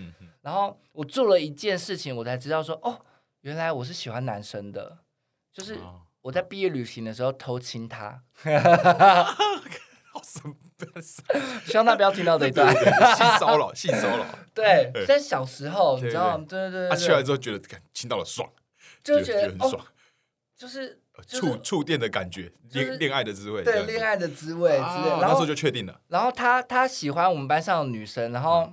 [0.42, 3.01] 然后我做了一件事情，我才知道说，哦，
[3.40, 4.99] 原来我是喜欢男生的，
[5.53, 8.22] 就是哦我在毕业旅行的时候偷亲他。
[10.12, 10.42] 好 神
[11.66, 12.75] 希望他不要听到这一段。
[12.75, 14.25] 性骚扰，性骚扰。
[14.55, 16.44] 对对，在小时候，你知道吗？
[16.49, 18.51] 对对他对他，去来之后觉得，感亲到了爽，
[19.05, 19.87] 就觉得很爽，
[20.57, 26.00] 就是就是触触电的感觉，恋恋爱的滋味，对恋爱的滋味之类那时候就确定了。
[26.09, 28.72] 然后他他喜欢我们班上的女生，然后、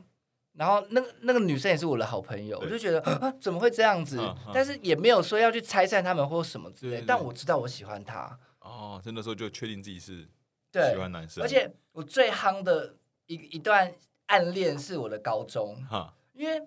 [0.53, 4.19] 然后那个那个女生也是我的好朋友，我就觉得 啊怎么会这样子？
[4.53, 10.27] 但是也没有说要去拆散他们或什么之类但我知道我喜欢他，哦，真的时候就确定自己是
[10.71, 12.95] 对喜，欢男生，而且我最夯的
[13.27, 13.93] 一一段
[14.27, 16.61] 暗恋是我的高中，哈，因为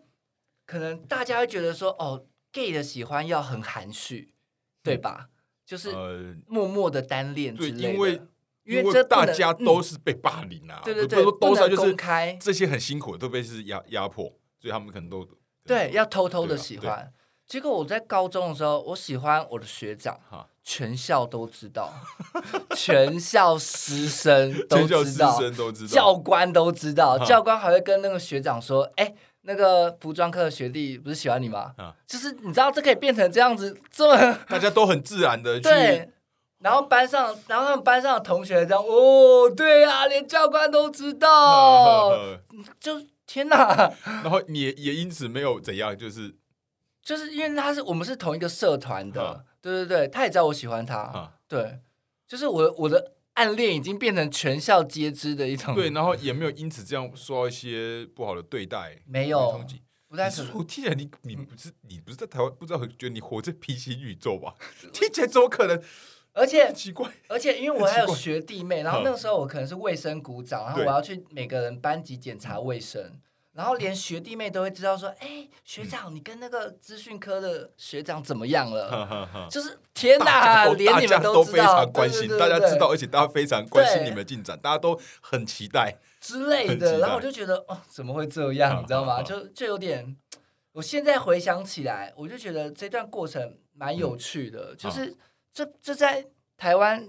[0.65, 4.33] 可能大家会觉得说哦，gay 的喜欢要很含蓄，
[4.83, 5.29] 对吧？
[5.67, 8.23] 就是呃，默默的单恋之，类的，因为
[8.65, 12.39] 因为为这大家都嗯是被霸凌啊，对对对，都是啊能就是公开。
[12.41, 14.25] 这些很辛苦的都被是压压迫，
[14.61, 15.27] 所以他们可能都
[15.67, 17.13] 对，要偷偷的喜欢。
[17.47, 21.93] 结果我在高中的时候，我喜欢我的学长哈，全校都知道，
[22.75, 29.15] 全校师生都全校师知道，生都知道，教官都知道，教官还会跟那个学长说：“哎、
[29.47, 36.11] 那个服装课的学弟不是喜欢你吗？”啊就是你知道，这可以变成这样子，这么 大家都很自然的 去，对。
[36.59, 42.41] 然后班上，然后他们班上的同学这样，哦，对啊，连教官都知道， 呵呵
[42.81, 43.93] 就天哪！
[44.05, 46.35] 然后也也因此没有怎样，就是
[47.03, 51.79] 就是因为他是我们是同一个社团的啊，对对对，他也知道我喜欢他，啊，对，
[52.27, 59.59] 就是我我的暗恋已经变成全校皆知的一种，对，，然后也没有因此这样受到一些不好的对待， 没有。
[60.09, 64.55] 不太可我听起来你你不是你不是在台湾，不知道觉得你活在平行宇宙吧？
[64.93, 65.83] 听起来怎么可能？
[66.33, 73.21] 而且很奇怪，而且因为我还有学弟妹，然后那个时候我可能是卫生股长，然后我要去每个人班级检查卫生。
[73.57, 79.49] 然后连学弟妹都会知道说，哎，学长，你跟那个资讯科的学长怎么样了？
[79.51, 85.99] 就是天大哪，连你们都非知道，常关心，大家知道，而且大家非常关心你们的进展，大家都很期待。
[86.21, 88.77] 之类的，然后我就觉得哦，怎么会这样？
[88.77, 89.23] 啊你知道吗？
[89.23, 90.15] 就就有点，
[90.73, 95.17] 我现在回想起来，我就觉得这段过程蛮有趣的，嗯就是
[95.51, 96.27] 这这在
[96.59, 97.09] 台湾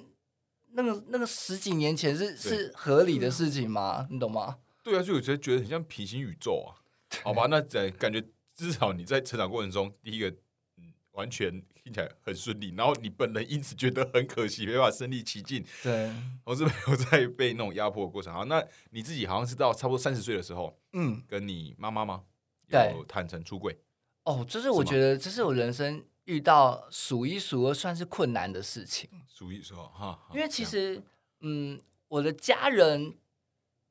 [0.71, 4.07] 那个那个十几年前是是合理的事情吗？
[4.09, 4.55] 你懂吗？
[4.91, 6.79] 对啊，所以我觉得觉得很像平行宇宙啊。
[7.23, 8.23] 好吧，那在感觉
[8.53, 10.29] 至少你在成长过程中，第一个
[10.77, 18.33] 嗯，完全听起来很顺利，然后你本人因此觉得很可惜，没办法身临其境，对，同时没有在被那种压迫的过程。
[18.33, 22.23] 好，那你自己好像是到差不多三十岁的时候，嗯，跟你妈妈吗？
[22.69, 23.77] 对有坦诚出柜。
[24.23, 29.09] 哦，就是我觉得这是我人生遇到数一数二算是困难的事情。
[29.25, 31.01] 数一数二哈，因为其实，
[31.39, 33.15] 嗯，我的家人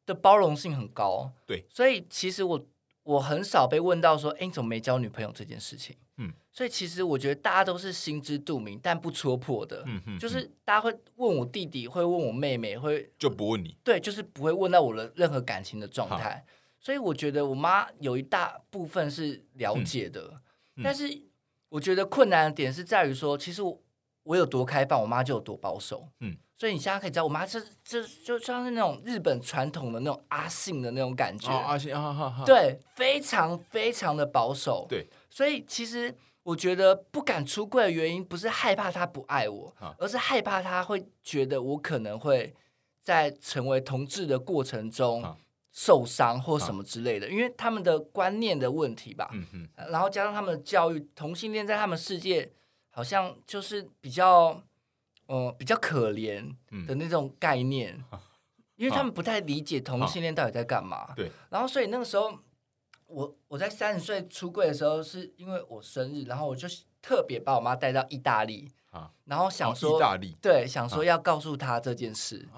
[0.06, 2.66] 的包容性很高，对，所以其实我
[3.02, 16.44] 我很少被问到说，哎，你怎么没交女朋友这件事情，嗯，所以其实我觉得大家都是心知肚明，但不戳破的，嗯哼，就是嗯大家会问我弟弟，会问我妹妹，会就不问你，对，就是不会问到我的任何感情的状态，
[16.80, 20.40] 所以我觉得我妈有一大部分是了解的，
[20.76, 20.82] 嗯。
[20.84, 21.22] 但是
[21.68, 23.82] 我觉得困难的点是在于说，其实我
[24.22, 42.54] 我有多开放，我妈就有多保守，嗯，所以你现在可以知道，我妈这这就像是那种日本传统的那种阿信的那种感觉，啊阿信啊哈哈，对，非常非常的保守，对，所以其实我觉得不敢出柜的原因，不是害怕他不爱我啊，而是害怕他会觉得我可能会
[43.02, 45.36] 在成为同志的过程中啊
[45.72, 49.30] 受伤或什么之类的，因为他们的观念的问题吧，
[49.90, 52.50] 然后加上他们的教育，同性恋在他们世界
[52.88, 54.58] 好像就是比较，
[55.26, 58.02] 呃，比较可怜嗯的那种概念，
[58.76, 61.12] 因为他们不太理解同性恋到底在干嘛。
[61.14, 62.32] 对，然后所以那个时候，
[63.06, 66.68] 我我在三十岁出柜的时候，是因为我生日，然后我就
[67.00, 72.48] 特别把我妈带到意大利，啊，然后想哦说，意大利对，想说要告诉她这件事，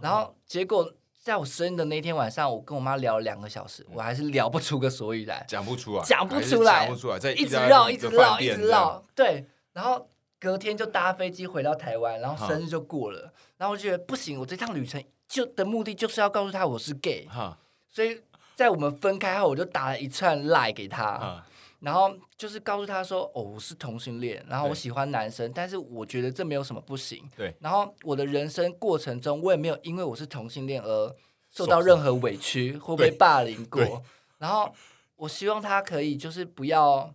[0.00, 0.92] 然后结果。
[1.26, 5.44] 在我生日的那天晚上，我跟我妈聊了两个小时，我还是聊不出个所以然。
[5.48, 9.02] 讲不出来，讲不出来讲不出来，在一直绕，一直绕，一直绕。
[9.12, 13.32] 对，然后隔天就搭飞机回到台湾，然后生日就过了。
[13.56, 18.20] 然后我就觉得不行，我这趟旅程就的目的就是要告诉他我是 gay，哈所以
[18.54, 21.46] 在我们分开后，我就打了一串 lie 给他，啊
[21.80, 27.22] 然后就是告诉他说：“哦，我是同性恋，然后我喜欢男生，但是我觉得这没有什么不行。
[27.36, 31.14] 对，然后我的人生过程中，我也没有因为我是同性恋而
[31.50, 34.02] 受到任何委屈或被霸凌过。
[34.38, 34.74] 然后
[35.16, 37.14] 我希望他可以就是不要。”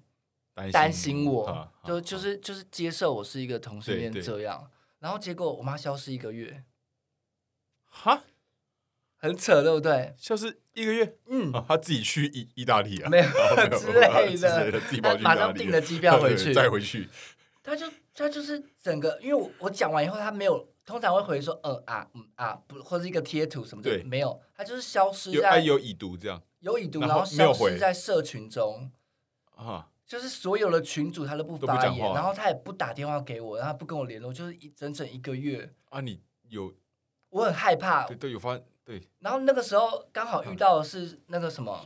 [0.69, 4.69] 担心我，啊就啊就是就是接受我是一个同性恋这样，
[4.99, 6.63] 然后结果我妈消失一个月，
[7.87, 8.23] 哈，
[9.15, 10.13] 很扯，对不对？
[10.17, 11.17] 消失一个月？
[11.27, 13.23] 嗯，啊，他自己去意意大利啊，没有
[13.79, 17.07] 之类的 的，自马上订了机票回去，再回去，
[17.63, 26.41] 他就他就是整个，因为我我讲完以后，他没有通常会回说嗯啊嗯啊不，或者一个贴图什么的对，没有，他就是消失在有已读这样。
[26.59, 28.91] 有已读，然然后消失在社群中。
[29.55, 36.73] 啊，就是所有的群主他都不发言，然后他也不打电话给我，然后不跟我联络，就是一整整一个月，啊，你有
[37.29, 38.17] 我很害怕对。
[38.17, 39.01] 对有发对。
[39.19, 41.85] 然后那个时候刚好遇到的是那个什么，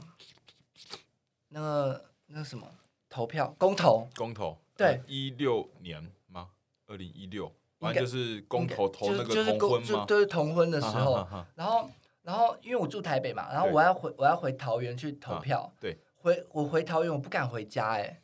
[1.50, 2.68] 那个那个什么
[3.08, 6.50] 投票公投，公投对一六年吗？
[6.88, 11.88] 二零一六，反正就是公投投那就是就个是公就同婚嘛就是同婚的时候，然后
[12.24, 18.20] 然后因为我住台北嘛，然后我要回我要回桃园去投票，对，回我回桃园我不敢回家哎、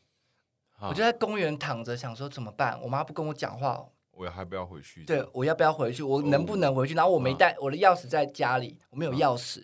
[0.72, 0.88] 哈。
[0.88, 6.02] 我就在公园躺着想说怎么办，我妈不跟我讲话，我还不要回去，对，我要不要回去？
[6.02, 6.96] 我能不能回去？
[6.96, 9.64] 然后我没啊带我的钥匙在家里，我没有钥匙。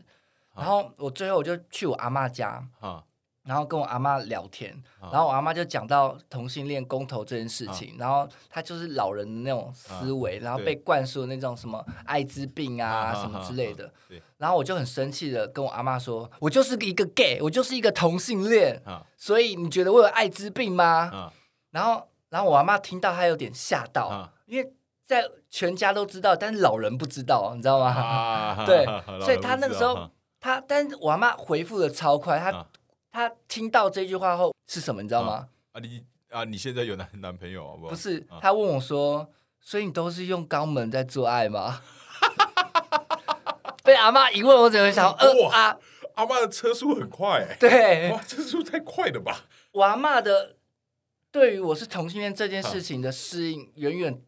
[0.54, 3.04] 啊然后我最后我就去我阿妈家，哈
[3.48, 5.10] 然后跟我阿妈聊天，啊。
[5.12, 13.92] 然后我阿妈就讲到同性恋公投这件事情，然后她就是老人的那种思维，然后被灌输那种什么艾滋病啊啊什么之类的。
[14.10, 14.22] 对。
[14.38, 19.04] 然后我就很生气的跟我阿妈说：“我就是一个 gay，我就是一个同性恋，啊。
[19.18, 21.34] 所以你觉得我有艾滋病吗？”啊。
[21.72, 24.32] 然后，然后我阿妈听到，她有点吓到，啊。
[24.46, 24.72] 因为
[25.06, 27.88] 在全家都知道，但是老人不知道，你知道吗？
[27.88, 28.86] 啊 对
[29.22, 32.66] 所以他那个时候他，但是我阿妈回复的超快，她、
[33.18, 35.48] 啊她听到这句话后是什么，你知道吗？
[35.72, 37.90] 啊你啊你现在有男男朋友好不好？
[37.90, 39.28] 不是啊，她问我说
[39.62, 41.82] ：“所以你都是用肛门在做爱吗？”
[43.84, 45.78] 被阿妈一问，我只能想，呃哇啊，
[46.16, 49.46] 阿妈的车速很快哎，对哇车速太快了吧？
[49.72, 50.58] 我阿妈的
[51.32, 54.22] 对于我是同性恋这件事情的适应，远远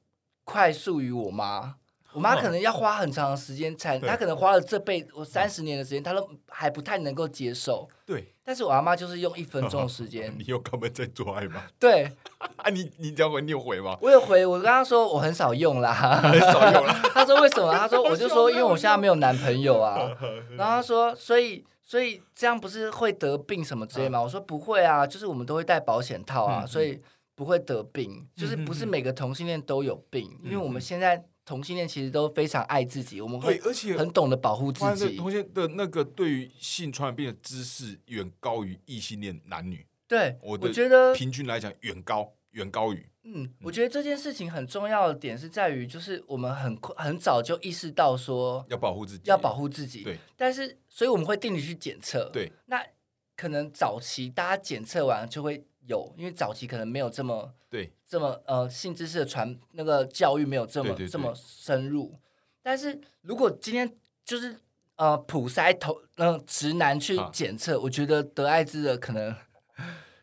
[0.46, 1.76] 快速于我妈。
[2.14, 7.88] 我妈可能要花很长的时间才，她可能花了这辈我三十年的时间，她都还不太能够接受。
[8.06, 11.62] 对，但是我阿妈就是用一分钟的时间 你，有根本在做爱吗？
[11.80, 12.12] 对
[12.58, 13.96] 啊你你这样回你有回吗？
[14.02, 15.94] 我有回，我跟她说我很少用啦。
[16.24, 16.94] 很少用了。
[17.14, 17.72] 她说为什么？
[17.78, 20.10] 她说我就说因为我现在没有男朋友啊。
[20.58, 24.20] 然后她说所以所以这样不是会得病什么之类吗？
[24.22, 27.00] 我说不会啊，就是我们都会戴保险套啊，嗯所以
[27.36, 28.28] 不会得病。
[28.36, 35.18] 就是不是每个同性恋都有病，因为我们现在同性恋其实都非常爱自己，我们对，会而且很懂得保护自己。
[35.18, 52.86] 同性的那个对于性传染病的知识远高于异性恋男女，对，我的我觉得平均来讲远高远高于嗯，我觉得这件事情很重要的点是在于，就是我们很快很早就意识到说要保护自己，要保护自己，对但是所以我们会定期去检测，对那
[53.36, 57.92] 可能早期大家检测完就会有，因为早期可能没有这么对。
[58.08, 62.18] 这么呃性知识的传那个教育没有这么这么深入，
[62.64, 64.56] 但是如果今天就是
[64.96, 69.36] 呃普筛头呃直男去啊检测，我觉得得艾滋的可能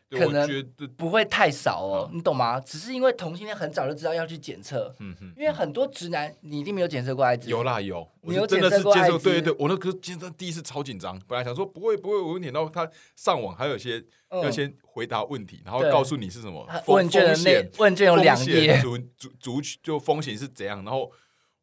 [0.09, 0.49] 可能
[0.95, 2.59] 不会太少哦，啊你懂吗？
[2.61, 5.33] 只是因为同性恋很早就知道要去检测，嗯哼。
[5.35, 21.11] 因为很多直男你一定没有检测过艾滋，有啦有，我你有真的检测过是接受，对对对，我那个今天第一次超紧张，本来想说不会不会，我点到他上网还有一些嗯要先回答问题，然后告诉你是什么问卷的内问卷有两页，族族族就风险是怎样，然后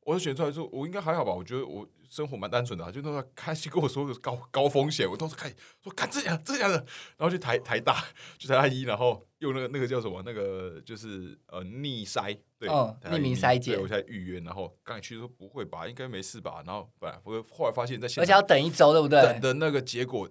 [0.04, 6.76] 我就选出来说我应该还好吧，我觉得我生活蛮单纯的啊、就那时候开始跟我说的高 高风险，我当时开始说看这样这样的，
[7.16, 8.04] 然后去台台大
[8.38, 19.20] 去台大一，然后用那个那个叫什么那个就是呃逆筛，对，匿名筛检对我现在预约，然后刚才去说不会吧，应该没事吧，然后本来我后来发现在现而且要等一周，对不对？
[19.20, 20.28] 等的那个结果，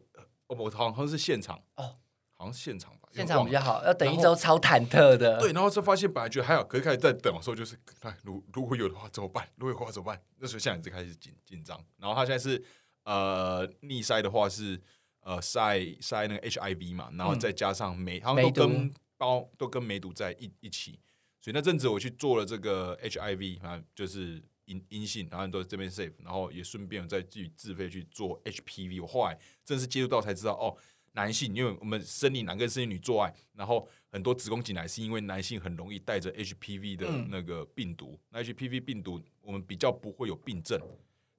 [0.48, 1.98] 哦，我好像是现场哦，
[2.44, 3.84] 好像是现场吧，现场比较好。
[3.86, 5.40] 要等一周，超忐忑的。
[5.40, 9.48] 对，然后就发现本来觉得还好，可是开始在等的时候，就是哎，如如果有的话怎么办？
[9.56, 10.22] 如果有的话怎么办？
[10.40, 11.80] 那时候现在就开始紧紧张。
[11.98, 12.62] 然后他现在是
[13.06, 14.80] 呃逆筛的话是
[15.22, 21.00] 呃筛筛那个 HIV 嘛，然后嗯再加上梅，好像都跟包都跟梅毒在一一起。
[21.40, 29.02] 所以那阵子我去做了这个 HIV 啊，就是阴阴性，然后都这边 safe，然后也顺便再自己自费去做 HPV。
[29.02, 30.78] 我后来正式接触到才知道，哦，
[31.14, 37.28] 男性，因为我们生理男跟生理女做爱，然后很多子宫颈癌是因为男性很容易带着 HPV 的嗯。
[37.32, 40.80] 那个病毒，那 HPV 病毒我们比较不会有病症，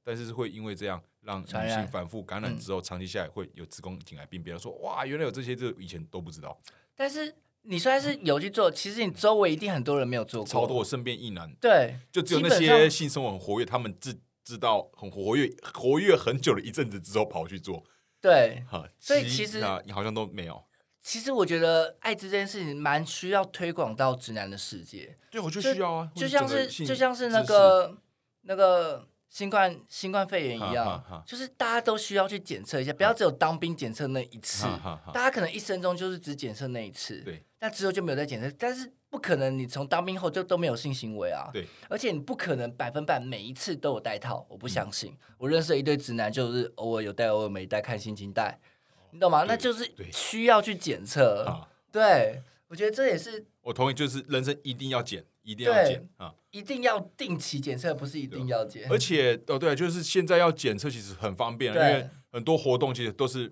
[0.03, 4.43] 但是是会因为这样让女性反复感染之后，长期下来会有子宫颈癌病。
[4.43, 6.59] 别人说哇，原来有这些，这以前都不知道，
[6.95, 14.15] 但是你虽然是有去做，其实你周围一定很多人没有做过，超多我身边一男，对，就只有那些性生活很活跃，他们知
[14.45, 17.83] 知道很活跃，活跃很久了一阵子之后跑去做，
[18.25, 18.65] 对。
[18.99, 20.65] 所以其实啊好像都没有。
[21.03, 27.99] 其实我觉得艾滋这件事情蛮需要推广到直男的世界，对，我就就需要啊，就像是就像是那个
[28.45, 34.65] 那个新冠新冠肺炎一哈哈样哈，就是大家都需要去检测一下，不要只有当兵检测那一次
[35.13, 44.93] 大家可能一生中就是只检测那一次，对，那之后就没有再检测，但是不可能你从当兵后就都没有性行为啊，对，而且你不可能百分百每一次都有戴套，我不相嗯。
[44.93, 48.57] 信，我认识的一对直男就是偶尔有戴，偶尔没戴，看心情戴，
[49.11, 49.45] 你懂吗？
[49.49, 56.35] 那就是需要去检测，啊，对我觉得这也是我同意，就是人生一定要减，一定要检啊！
[56.51, 63.51] 一定要定期检测，不是一定要检，而且哦，对，就是现在要检测其实很方便，因对为很多活动其实都是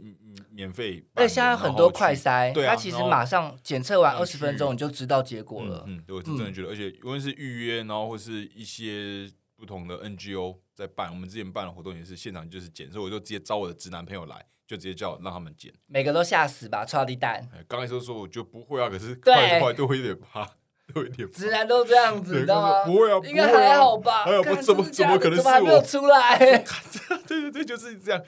[0.50, 1.22] 免费办的。
[1.22, 5.84] 而且现在很多快筛，对啊它其实马上检测完二十分钟你就知道结果了。
[5.86, 15.72] 嗯，我是真的觉得，而且无论是预约，然后或是一些不同的 NGO 在办，我们之前办的活动也是现场就是检，所以我就直接招我的直男朋友来，就直接叫让他们检。
[15.86, 20.48] 每个都吓死吧，超地蛋，哎刚开始的时候我就不会啊，可是对快快都会有点怕，
[20.92, 22.84] 都有点怕直男都这样子，对你知道吗？
[22.84, 24.24] 不会啊，应该还好吧？
[24.24, 25.82] 哎呀，我怎么怎么可能没有？
[25.82, 26.38] 出来？
[27.26, 28.22] 对对对，就是这样。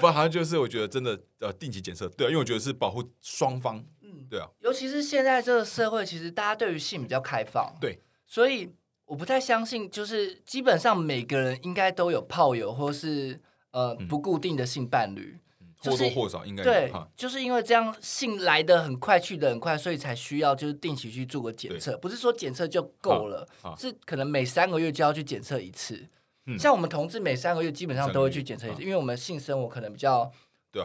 [0.00, 8.70] 不，好像就是我觉得真的呃定期检测，对啊，因为我觉得是保护双方，嗯，对啊，尤其是现在这个社会，其实大家对于性比较开放，对，所以
[9.04, 13.40] 我不太相信，就是基本上每个人应该都有炮友或是
[13.70, 15.22] 呃嗯不固定的性伴侣。
[15.22, 15.45] 就是
[15.78, 23.46] 或多或少应该对，就是因为这样性来的很快，去的很快，所以才需要就是定期去做个检测，不是说检测就够了
[23.78, 26.06] 是可能每三个月就要去检测一次。
[26.48, 30.30] 嗯像我们同志每三个月基本上都会去检测一次，因为我们性生活可能比较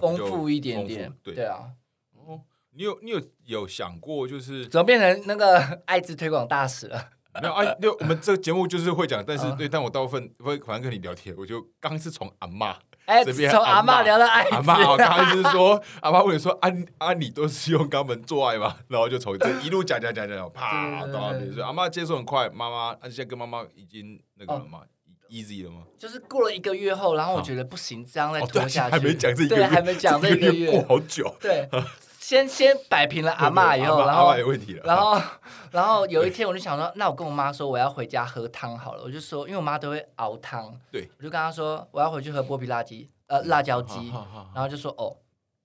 [0.02, 1.16] 丰富一点丰点富。
[1.22, 1.70] 对对啊，
[2.16, 7.10] 哦，你有你有有想过就是怎么变成那个 艾滋推广大使了？
[7.42, 7.64] 没有啊？
[7.76, 18.78] 就我们这个节目就是会讲，但是啊对，但我大部分会反正跟你聊天，我就刚是从阿妈哎，这边从阿阿嬷嬷聊到爱，阿妈，哦刚刚就是说阿妈问你说啊你啊你都是用肛门做爱吗？
[18.88, 24.80] 然后就从这一路讲讲讲讲，啪到那边，对所以阿妈接受很快，妈妈，那现在跟妈妈已经那个了哦吗
[25.30, 25.84] ？easy 了吗？
[25.98, 31.36] 就是过了一个月后，然后我觉得不行，这样再拖下去，还没讲这一个对，月，还没讲这一个月过，好久。
[31.40, 31.70] 对，
[32.32, 35.22] 先先摆平了阿嬷以后，然后阿妈有问题了，然后，
[35.70, 39.04] 然后有一天我就想说，那我跟我妈说我要回家喝汤好了。
[39.04, 44.10] 我就说，因为我妈都会熬汤，对，我就跟她说我要回去喝剥皮辣鸡，呃，辣椒鸡。
[44.56, 45.18] 然后就说哦，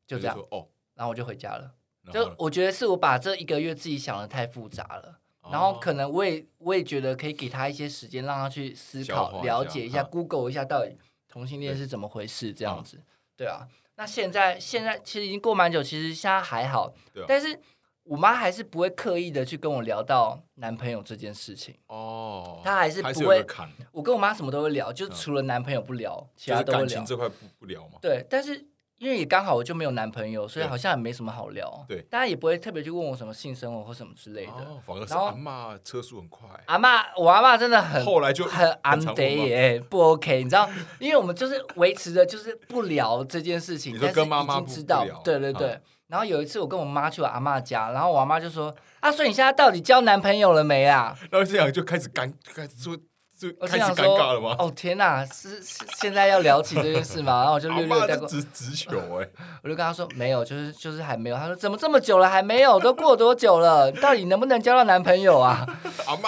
[0.08, 1.70] 就这样，哦，然后我就回家了。
[2.12, 10.98] 就我觉得是我把这一个月自己想的太复杂了，然哦后可能我也我也觉得可以给他一些时间，让他去思考、了解一下、嗯 Google 一下到底
[11.28, 13.00] 同性恋是怎么回事，这样嗯子。
[13.36, 17.58] 对啊，那现在现在其实已经过蛮久，其实现在还好，对啊但是
[18.04, 21.74] 我妈还是不会刻意的去跟我聊到男朋友这件事情。
[21.88, 26.86] 哦，她还是还不会个坎，我跟我妈什么都会聊，就嗯除了男朋友不聊，其就是他都会聊。
[26.86, 27.98] 感情这块不不聊嘛。
[28.00, 28.64] 对，但是
[28.98, 31.84] 因为也刚好我就没有男朋友，所以好像也没什么好聊。
[31.88, 34.52] 对大家也不会特别去问我什么性生活或什么之类的。
[34.52, 40.68] 哦，反而是阿妈车速很快，阿嬷，我阿嬷真的很 后来就很安常得耶，不 OK，你知道，
[40.98, 45.68] 因为我们就是维持着就是不聊这件事情，但是已跟妈妈不经知道对对对。
[45.68, 52.96] 嗯然后有一次我跟我妈去我阿嬷家，然后我阿妈就说：“啊，所以你现在到底交男朋友了没啊然后这样就开始尴，开始说
[53.36, 59.28] 就？”我开始尴尬了吗？：“哦天哪，是是现在要聊起这件事吗？” 然后我就略略带过，直直球哎，
[59.62, 62.78] 我就跟他说：“没有，就是就是还没有。”他说：“怎么这么久了还没有？
[62.80, 63.90] 都过多久了？
[64.00, 65.66] 到底能不能交到男朋友啊？”，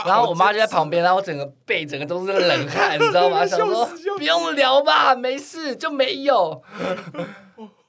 [0.04, 3.46] 然后我妈就在旁边，然后我整个背整个都是冷汗，你知道吗？
[3.46, 6.62] 想说不用聊吧，没事就没有。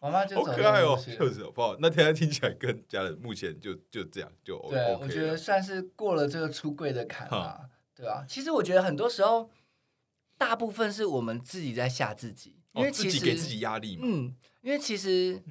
[0.01, 1.75] 我妈就好走可爱哦，了过去就是不好？
[1.79, 7.59] 那天他听起来跟家人目前就就这样就 O 对，我觉得算是过了这个出柜的坎啊，
[7.99, 8.23] 对啊。
[8.27, 9.49] 其实我觉得很多时候，
[10.37, 15.41] 大部分是我们自己在吓自己，因为哦其实、自己给自己压力嘛，嗯，因为其实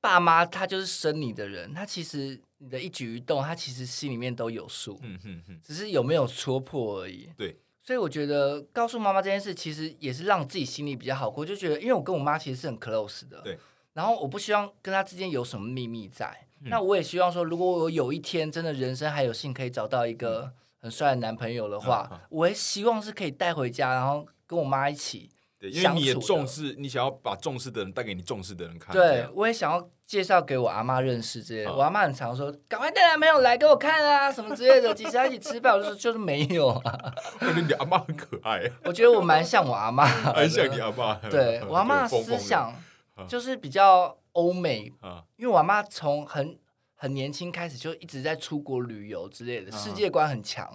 [0.00, 4.98] 爸妈他就是生你的人，他其实你的一举一动，他其实心里面都有数。
[5.02, 7.28] 嗯哼哼，只是有没有戳破而已。
[7.36, 11.44] 对，所以我觉得告诉妈妈这件事，其实也是让自己心里比较好过。
[11.44, 13.58] 就觉得，因为我跟我妈其实是很 close 的，对。
[13.92, 16.46] 然后我不希望跟她之间有什么秘密在。
[16.62, 25.30] 嗯那我也希望说，如果我有一天真的人生还有幸可以找到一个很帅的男朋友的话，嗯嗯我也希望是可以带回家，然后跟我妈一起。
[25.58, 31.70] 对，因为你也重视，你想要把重视的人带给你重视的人看，对，我也想要介绍给我阿妈认识之类的。
[31.70, 42.74] 嗯我阿妈很常说：“赶快带男朋友来给我看啊，什么之类的，几时要一起吃饭？”我就说：“就是没有啊。”我觉得你阿妈很可爱，我觉得我蛮像我阿妈， 很像你阿妈，对 我阿妈思想
[43.18, 46.58] 嗯就是比较欧美，啊，因为我阿妈从很
[47.02, 50.68] 很年轻开始就一直在出国旅游之类的，嗯世界观很强。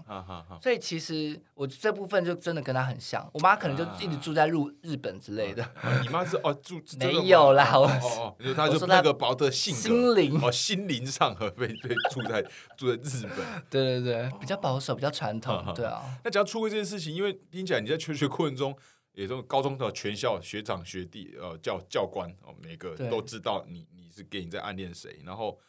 [0.59, 12.41] 所以其实我这部分就真的跟他很像，我妈可能就一直住在日日本之类的，啊你妈是哦住没有啦哦我哦哦，就是她就那个薄的性格心灵，哦心灵上和被被住在
[12.76, 13.63] 住在日本。
[13.69, 18.76] 对对对，比较保守，比较传统对啊，那只要出过这件事情，因为听起来你在求学过程中，
[19.13, 25.59] 也都高中的全校学长学弟呃教教官哦，每个都知道你你是 gay 你在暗恋谁，然后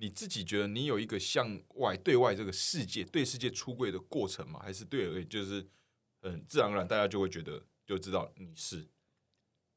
[0.00, 4.58] 你自己觉得你有一个向外对外这个世界对世界出柜的过程吗？
[4.62, 5.66] 还是对而已就是
[6.22, 8.88] 很自然而然大家就会觉得就知道你是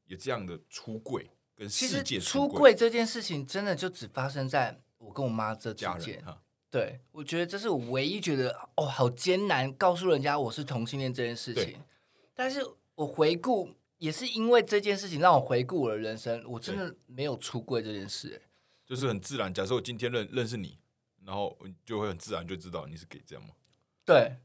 [0.05, 6.23] 有这样的出柜跟世界实出柜柜这件事情，真的就只发生在我跟我妈这之间
[6.71, 11.79] 对，我觉得这是我唯一觉得哦，好艰难告诉人家我是同性恋这件事情。
[12.33, 12.65] 但是
[12.95, 18.41] 我回顾，也是因为这件事情让我回顾我的人生，我真的没有出柜这件事、欸
[18.85, 19.53] 就是很自然。
[19.53, 20.77] 假设我今天认认识你，
[21.25, 23.53] 然后就会很自然就知道你是 gay 这样吗？
[24.05, 24.35] 对，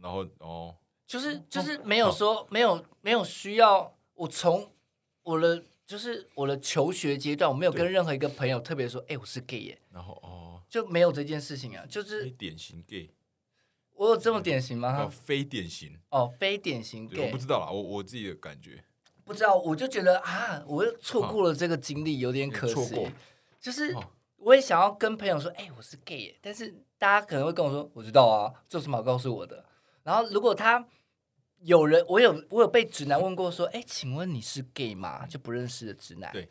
[0.00, 0.76] 然后哦，
[1.06, 4.72] 就是就是没有说没有没有需要我从
[5.22, 11.84] 我的就是我的求学阶段，我没有跟任何一个朋友特别说，哎、我是 gay 耶，然后哦，就没有这件事情啊。
[11.88, 13.10] 就是非典型 gay，
[13.94, 15.08] 我有这么典型哦，吗？
[15.08, 18.84] 非典型，哦，非典型对，我不知道啦，我我自己的感觉，
[19.24, 23.10] 不知道，我就觉得啊，我又错过了这个经历，有点可惜错过。
[23.62, 24.04] 就是哦
[24.36, 29.64] 我也想要跟朋友说，哎、我是 gay，但是大家可能会跟我说，我知道啊，这有什么好告诉我的？
[30.02, 30.84] 然后如果他
[31.60, 35.24] 有人，我有我有被直男问过说，哎、请问你是 gay 吗？
[35.26, 36.32] 就不认识的直男。
[36.32, 36.50] 对。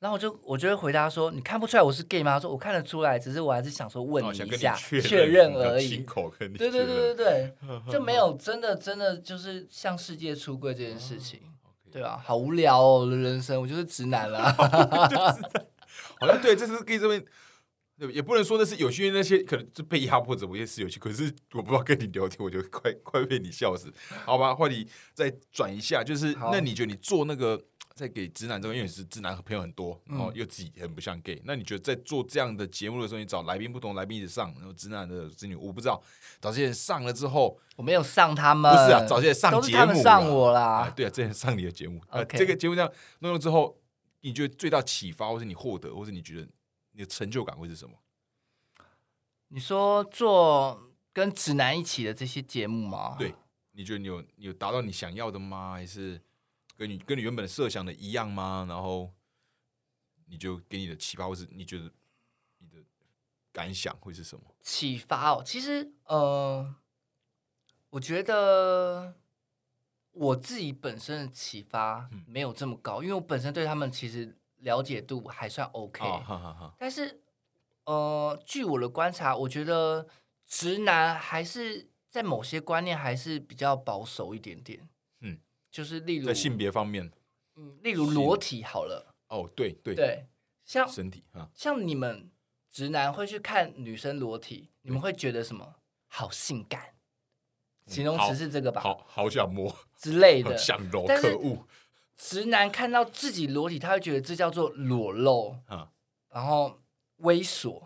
[0.00, 2.32] 然后我就我就会回答说，你看不出来我是 gay 吗？
[2.34, 6.04] 他说我看得出来，只是我还是想说问你你一下，确确认认而已亲。
[6.04, 7.54] 口跟你对对对对对，
[7.90, 11.40] 就没有真的真的就是向世界出柜这件事情。
[11.90, 14.54] 对啊，好无聊哦，我的人生，我就是直男啦。
[16.20, 17.24] 好像对，这是 gay 这边。
[17.98, 20.98] 对也不能说那是有趣，因为那些可能是被压迫者，我也是有趣。
[20.98, 23.92] 可是我不知道跟你聊天，我就快快被你笑死。
[24.24, 27.62] 好吧，话题再转一下，就是那你觉得你做那个
[27.94, 36.02] 在给直男这个，因为你是直男朋友很多，嗯然后又自己很不像 gay，、那你觉得在做这样的节目的时候，你找来宾不同来宾一起上，然后直男的直女，我不知道
[36.40, 40.92] 找这些人上了之后，我没有上他们，不是啊，找这些人上节目啦他们上我啊，啦。
[40.96, 43.78] 对啊，之前上你的节目，呃，OK 这个节目这样弄了之后，
[44.20, 46.48] 你觉得最大启发，或是你获得，或是你觉得
[46.92, 47.96] 你的成就感会是什么？
[49.48, 53.16] 你说做跟指南一起的这些节目吗？
[53.18, 53.34] 对，
[53.72, 55.72] 你觉得你有你有达到你想要的吗？
[55.72, 56.20] 还是
[56.76, 58.64] 跟你跟你原本设想的一样吗？
[58.68, 59.12] 然后
[60.26, 61.90] 你就给你的启发，或是你觉得
[62.58, 62.76] 你的
[63.50, 64.44] 感想会是什么？
[64.60, 66.76] 启发哦，其实呃，
[67.90, 69.16] 我觉得
[70.20, 72.22] 我自己本身的启发嗯。
[72.26, 76.06] 没有这么高，因为我本身对他们其实了解度还算 OK。
[76.06, 77.22] 啊，哈哈哈，但是，
[77.84, 80.06] 呃，据我的观察，我觉得
[80.46, 84.86] 直男还是在某些观念还是比较保守一点点。
[85.20, 85.38] 嗯，
[85.70, 87.10] 就是例如在性别方面，
[87.56, 90.26] 嗯，例如裸体好了，哦，对对，对，
[90.66, 92.30] 像身体啊，像你们
[92.68, 95.76] 直男会去看女生裸体，你们会觉得什么？
[96.12, 96.94] 好性感，
[97.90, 98.80] 形容词是这个吧？
[98.80, 100.56] 嗯好好想摸，之类的。
[100.58, 101.58] 想揉，可恶
[102.16, 105.88] 直男看到自己裸体，他会觉得这叫做裸露，啊！
[106.30, 106.78] 然后
[107.22, 107.82] 猥琐。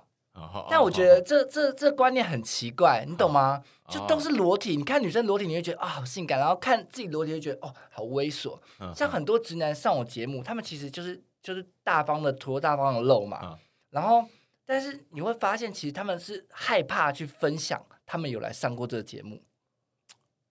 [0.68, 3.62] 但我觉得这这这观念很奇怪，你懂吗？
[3.84, 8.58] 哦就都是裸体，你看女生裸体，你会觉得啊、好性感，然后看自己裸体，就觉得哦好猥琐。
[8.80, 13.40] 嗯像很多直男上我节目，他们其实就是就是大方的脱，大方的露嘛。
[13.44, 13.58] 嗯
[13.90, 14.24] 然后，
[14.66, 19.40] 但是你会发现，其实他们是害怕去分享，他们有来上过这个节目，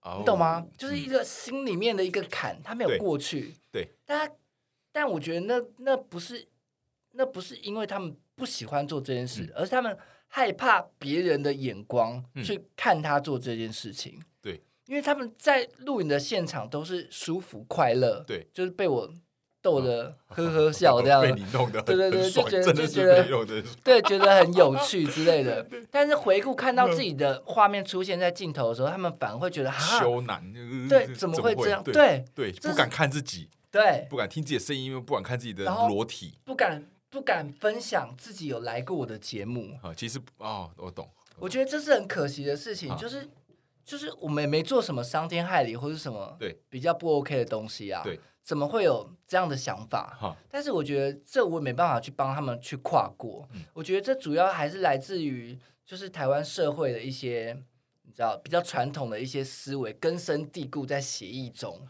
[0.04, 0.18] 哦。
[0.20, 0.64] 你懂吗？
[0.78, 3.54] 就是嗯一个心里面的一个坎，他没有过去。
[3.72, 3.88] 对，
[4.92, 6.46] 但我觉得那那不是
[7.10, 9.52] 那不是因为他们不喜欢做这件事，嗯。
[9.56, 9.98] 而是他们
[10.28, 12.44] 害怕别人的眼光嗯。
[12.44, 14.22] 去看他做这件事情。
[14.40, 19.12] 对，因为他们在录影的现场都是舒服快乐，对，就是被我
[19.64, 23.24] 逗的呵呵笑 这样被你弄得对对对，就觉得就是觉得
[23.82, 25.66] 对，觉得很有趣之类的。
[25.90, 30.00] 但是回顾看到自己的画面出现在镜头的时候，他们反而会觉得哈，
[30.86, 31.82] 对，怎怎么会这样？
[31.82, 32.22] 对
[32.60, 39.70] 不敢看自己，对，不敢听自己的声音，因为不敢看自己的裸体不敢不敢分享自己有来过我的节目。
[39.82, 39.94] 啊。
[39.96, 41.08] 其实哦，我懂，
[41.38, 43.26] 我觉得这是很可惜的事情，啊就是
[43.82, 50.14] 就是我们也没做什么伤天害理或者什么对比较不 OK 的东西啊，对，怎么会有这样的想法？
[50.20, 53.48] 哈，但是我觉得这我也没办法去帮他们去跨过。
[53.54, 57.58] 嗯我觉得这主要还是来自于就是台湾社会的一些
[58.02, 61.88] 你知道比较传统的一些思维根深蒂固在协议中，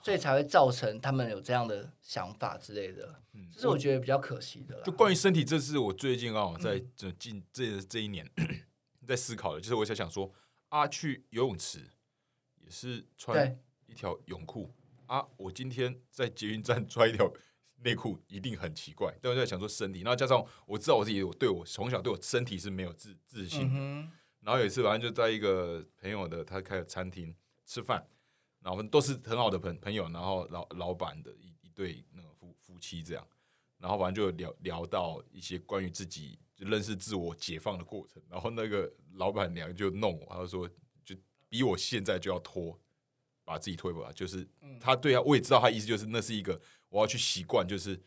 [0.00, 3.16] 所以才会造成他们有这样的想法之类的。
[3.34, 4.92] 嗯这是我觉得比较可惜的啦就。
[4.92, 8.24] 关于身体，这是我最近啊，嗯在这近这这一年
[9.04, 10.32] 在思考的，就是我在想说
[10.68, 11.80] 啊，去游泳池
[12.58, 14.72] 也是穿一条泳裤
[15.06, 17.32] 啊，我今天在捷运站穿一条
[17.84, 19.14] 内裤，一定很奇怪。
[19.20, 23.74] 但我在想说身体，然后加上我知道我自己，我对我从小对我身体是没有自自信的。
[23.74, 27.34] 嗯然后有一次，反正就在一个朋友的他开的餐厅
[27.64, 28.06] 吃饭，
[28.60, 33.26] 然后都是很好的朋朋友，然后老老板的一一对那个夫夫妻这样，
[33.78, 40.70] 然后反正就聊聊到一些关于自己就认识自我解放的过程，然后那个老板娘就弄我，她就说
[41.04, 41.16] 就
[41.48, 42.78] 比我现在就要拖，
[43.46, 44.46] 把自己推回来，就是
[44.78, 47.98] 他对啊，我也知道他意思就是那是一个我要去习惯，就是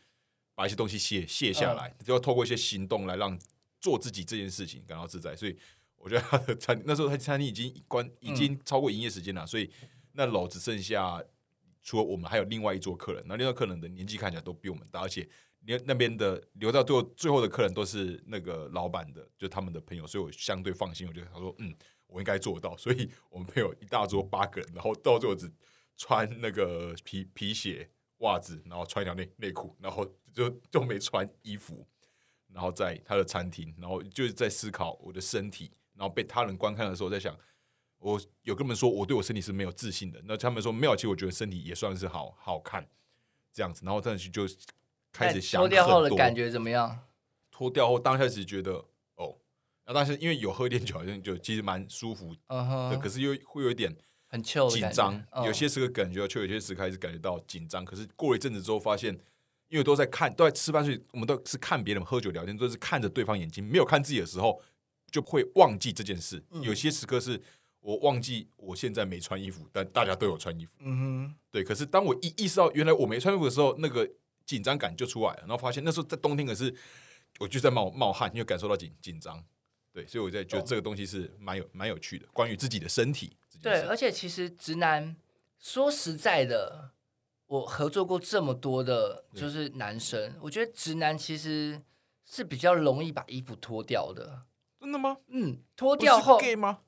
[0.54, 3.36] 把一些东西卸卸下来，就要透过一些行动来让
[3.80, 5.58] 做自己这件事情感到自在，所以。
[6.02, 9.70] 我觉得他的餐那时候他餐厅已经关，已经超过营业时间了，所以
[10.12, 11.22] 那楼只剩下
[11.82, 15.28] 除了我们还有另外一桌客人，那另外客人的年纪看起来都比我们大，而且
[15.66, 21.06] 连那边的留到最后最后的客人都是那个老板的，就他们的朋友，所以我相对放心。
[21.06, 21.74] 我觉得他说嗯，
[22.10, 25.50] 我应该做到， 所以我们朋友一大桌八个人，然后到最后只
[25.96, 27.88] 穿那个皮皮鞋、
[28.18, 31.86] 袜子，然后穿一条内内裤，然后就就没穿衣服，
[32.52, 35.70] 然后在他的餐厅，然后就是在思考我的身体。
[35.96, 37.38] 然后被他人观看的时候，在想，
[37.98, 40.18] 我有跟他们说我对我身体是没有自信的。
[40.24, 42.88] 那他们说没有，其实我觉得身体也算是好好看
[43.52, 43.82] 这样子。
[43.84, 44.48] 然后当时就
[45.12, 47.00] 开始想脱掉后的感觉怎么样？
[47.50, 48.82] 脱掉后，当开始觉得
[49.94, 52.98] 但是因为有喝点酒，好像就其实蛮舒服的。
[52.98, 53.94] 可是又会有一点
[54.28, 57.84] 很紧张，有些时刻感觉，却有些时刻开始感觉到紧张。
[57.84, 59.18] 可是过了一阵子之后，发现
[59.68, 64.60] 因为都在看，都在吃饭，所以我们都是看别人喝酒聊天，都是看着对方眼睛，没有看自己的时候。
[65.12, 66.40] 就会忘记这件事。
[66.62, 67.42] 有些时刻是
[67.80, 70.76] 我忘记我现在没穿衣服，但大家都有穿衣服。
[70.78, 71.64] 嗯哼，对。
[71.64, 74.08] 可是当我意意识到原来我没穿衣服的时候，那个
[74.46, 75.40] 紧张感就出来了。
[75.40, 76.72] 然后发现那时候在冬天，可是
[77.40, 79.44] 我就在冒冒汗，因为感受到紧紧张。
[79.92, 83.36] 对，所以我在觉得这个东西是蛮有蛮有趣的，关于自己的身体。
[83.60, 85.16] 对，而且其实直男
[85.58, 86.90] 说实在的，
[87.46, 91.82] 我合作过这么多的，就是男生，我觉得直男其实
[92.24, 94.44] 是比较容易把衣服脱掉的。
[94.80, 95.18] 真的吗？
[95.28, 96.78] 嗯，脱掉后，gay 吗？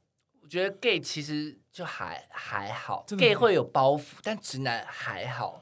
[0.40, 5.61] 我觉得 gay 其实就还还好，gay 会有包袱，但直男还好。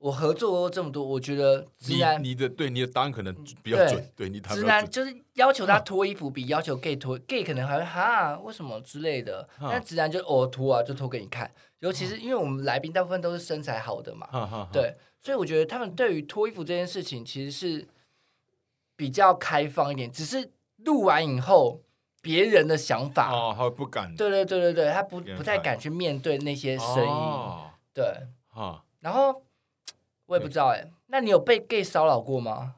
[0.00, 3.32] 我合作过这么多，我觉得直男你的对你的答案可能
[3.62, 11.48] 比较准，对你直男就是要求他脱衣服比要求 gay 脱，gay 可能还会哈为什么之类的，但直男就哦脱啊，就脱给你看。
[11.78, 17.86] 尤其是因为我们来宾大部分都是身材好的嘛，对，所以我觉得他们对于脱衣服这件事情其实是
[18.96, 20.50] 比较开放一点，只是。
[20.82, 21.82] 录完以后，
[22.22, 24.16] 别人的想法哦，他不敢。
[24.16, 27.14] 对对对对对，他不不太敢去面对那些声音。
[27.92, 28.02] 对
[28.48, 29.42] 啊，然后
[30.30, 32.76] 我也不知道哎，那你有被 gay 骚扰过吗？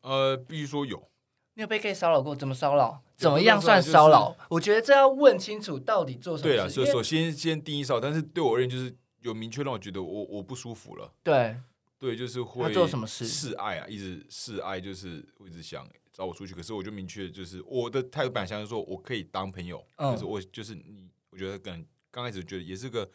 [0.00, 1.08] 呃，必须说有。
[1.54, 2.34] 你有被 gay 骚扰过？
[2.34, 3.00] 怎么骚扰？
[3.16, 4.36] 怎么样算骚扰？
[4.50, 6.48] 我觉得这要问清楚到底做什么。
[6.48, 11.12] 对啊，所以首先先定义骚扰，但是对我而言就是有明确让我觉得我我不舒服了。
[11.22, 11.56] 对
[12.00, 15.88] 对，就是会做什么事示爱啊，一直示爱，就是我一直想。
[16.12, 23.08] 找我出去，可是我就明确就是我的态度本来想说我可以当朋友，就是我就是你，我觉得跟刚开始觉得也是个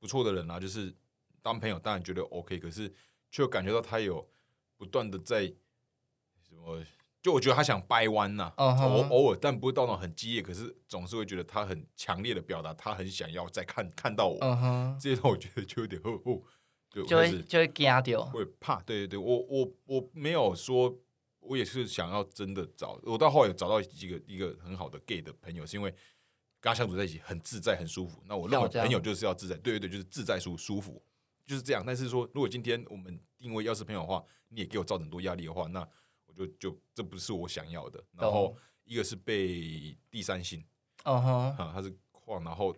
[0.00, 0.92] 不错的人啊，就是
[1.42, 2.92] 当朋友当然觉得 OK，可是
[3.30, 4.28] 却感觉到他有
[4.76, 6.84] 不断的在什么，
[7.22, 14.38] 就我觉得他想掰弯呐，偶偶尔但不会到那种很激烈，可是总是会觉得他很强烈的表达，他很想要再看看到我，
[15.00, 16.42] 这些让我觉得就有点哦哦，
[16.90, 20.98] 就会就会惊掉，会怕，对对对，我我我没有说。
[21.42, 25.90] 我也是想要真的找，我到后来找到几个一个很好的 gay 的朋友，是因为
[26.60, 28.22] 跟他相处在一起很自在很舒服。
[28.26, 31.02] 那我认为朋友就是要自在，对对对，就是自在舒舒服，
[31.46, 31.82] 就是这样。
[31.86, 35.80] 但是说，如果今天我们定位要是朋友的话，你也给我造成多压力的话，那
[36.26, 38.02] 我就就这不是我想要的。
[38.12, 40.64] 然后一个是被第三性，
[41.04, 42.76] 嗯哼，啊，他是矿，然后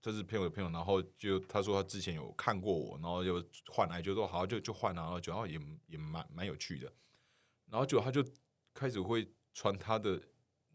[0.00, 6.92] 这是朋友的朋友，然后就他说他之前有看过我，然后就换来就说好就就换了，然后就也也蛮蛮有趣的。
[7.70, 8.24] 然后就他就
[8.74, 10.20] 开始会传他的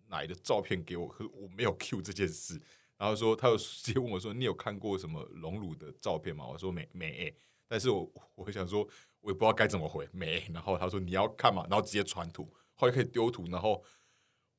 [0.08, 2.62] 奶的照片给我，可是我没有 Q 这件事。
[2.98, 7.34] 然后说他又直接问我说：“你有看过什么隆乳的照片吗？”我说：“没没。”
[7.68, 8.88] 但是我我想说，
[9.22, 10.44] 我也不知道该怎么回，没。
[10.54, 13.84] 然后他说：“你要看嘛？”然后直接传图，后来可以丢图，然后。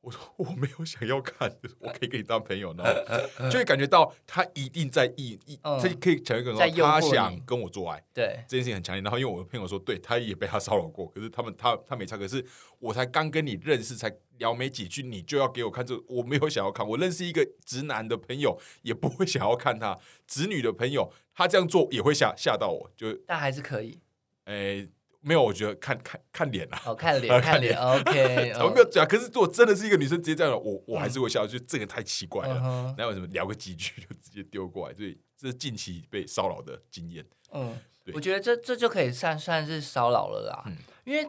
[0.01, 9.03] 我说我没有想要看，我可以跟你当朋友，然后 就会感觉到他一定在意，意这可以讲一个说他想跟我做爱，对这件事情很强烈。
[9.03, 12.45] 然后因为我的朋友说，对他也被他骚扰过，可是他们他他没差，可是
[12.79, 16.89] 我才刚跟你认识，才聊没几句，你就要给我看这，我没有想要看。
[16.89, 23.99] 我认识一个直男的朋友，也不会想要看他直女的朋友，他这样做也会吓吓到我，就但还是可以，
[24.45, 24.89] 诶。
[25.21, 28.53] 没有，我觉得看看看脸啊，哦，看脸， 看脸，OK。
[28.63, 32.95] 我没有讲，可是如果真的是一个女生直接这样，我我还是会笑，就这个太奇怪了。
[32.97, 34.95] 那为什么聊个几句就直接丢过来？
[34.95, 37.25] 所以这是近期被骚扰的经验。
[37.53, 37.77] 嗯，
[38.15, 40.65] 我觉得这这就可以算算是骚扰了啦。
[41.05, 41.29] 因为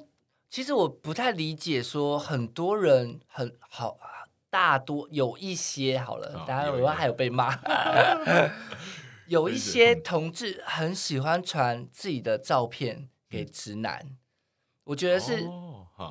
[0.49, 3.97] 其实我不太理解，说很多人很好，
[4.49, 7.57] 大多有一些好了，当然我还有被骂。
[9.27, 14.17] 有一些同志很喜欢传自己的照片给直男，
[14.83, 15.47] 我觉得是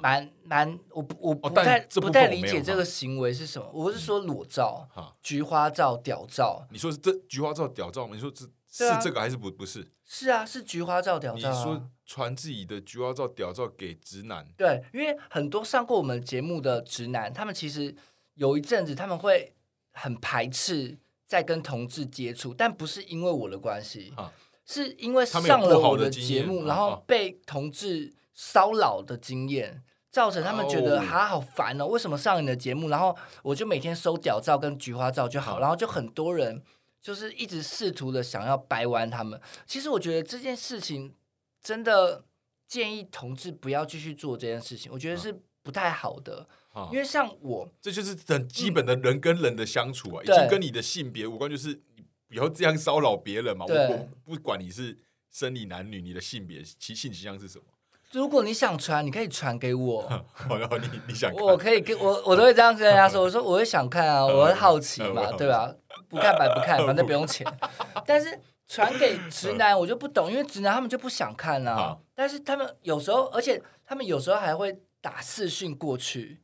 [0.00, 3.68] 蛮蛮，我不我不太不太理解这个行为是什么。
[3.72, 8.14] 我是说裸照、哈，菊花照、屌照，你说是这菊花照、屌照吗？
[8.14, 9.90] 你说这啊是这个还是不不是？
[10.04, 11.64] 是啊，是菊花照、屌照啊。
[11.64, 17.94] 说传自己的菊花照、屌照给直男，对，因为很多上过我们节目的直男，他们其实
[18.34, 19.54] 有一阵子他们会
[19.92, 24.32] 很排斥在跟同志接触，但不是因为我的关系，啊
[24.68, 29.82] 是因为上了好我的节目，啊然后啊被同志骚扰的经验。
[30.10, 36.60] 造成他们觉得哦哈好烦哦，为什么上你的节目，然后我就每天收屌照跟菊花照就好，啊然后就很多人
[37.00, 39.38] 就是一直试图的想要掰弯他们。
[39.66, 41.14] 其实我觉得这件事情
[41.62, 42.24] 真的
[42.66, 46.48] 建议同志不要继续做这件事情，我觉得啊是不太好的。
[46.70, 51.87] 哈因为像我，这就是很基本的人跟人的相处啊，已经跟你的性别无关，就是你
[52.28, 53.64] 不要这样骚扰别人嘛。
[53.66, 54.96] 我不管你是
[55.30, 57.64] 生理男女，你的性别其性倾向是什么，
[58.12, 60.08] 如果你想传，你可以传给我，
[60.48, 65.74] 然后你你想看我可以跟我我都会这样跟人家说，我说我会想看啊， 我会好奇嘛，对吧？
[66.08, 67.46] 不看白不看，反正不用钱。
[68.06, 71.98] 但是传给直男，我就不懂，因为直男他们就不想看啊。
[72.14, 76.40] 但是他们有时候，而且他们有时候还会打视讯过去，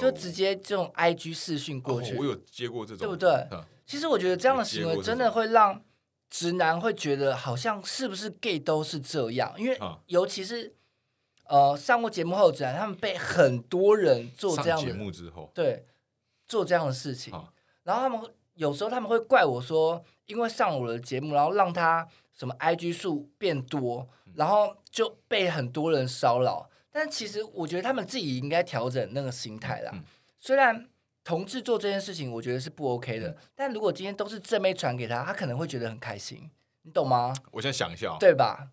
[0.00, 5.82] 就直接这种 IG 视讯过去哦，我有接过这种，对不对嗯其实我觉得这样的行为真的会让
[6.28, 9.98] 直男会觉得好像是不是 gay 都是这样，因为啊。
[10.06, 10.76] 尤其是
[11.46, 15.88] 呃上过节目后的直男，他们被很多人做这样的节目之后，对
[16.46, 17.34] 做这样的事情。
[17.34, 18.20] 啊，然后他们
[18.54, 24.34] 有时候他们会怪我说，因为上我的节目，然后让他什么 IG 数变多，嗯。
[24.36, 26.70] 然后就被很多人骚扰。
[26.92, 29.90] 但其实我觉得他们自己应该调整那个心态啦。
[29.92, 30.04] 嗯。
[30.38, 30.88] 虽然
[31.30, 33.22] 同志做这件事情，我觉得是不 OK 嗯。
[33.22, 36.50] 的，但如果今天都是正妹传给他，他可能会觉得很开心，
[36.82, 37.32] 你懂吗？
[37.52, 38.70] 我现在想一下哦，对吧？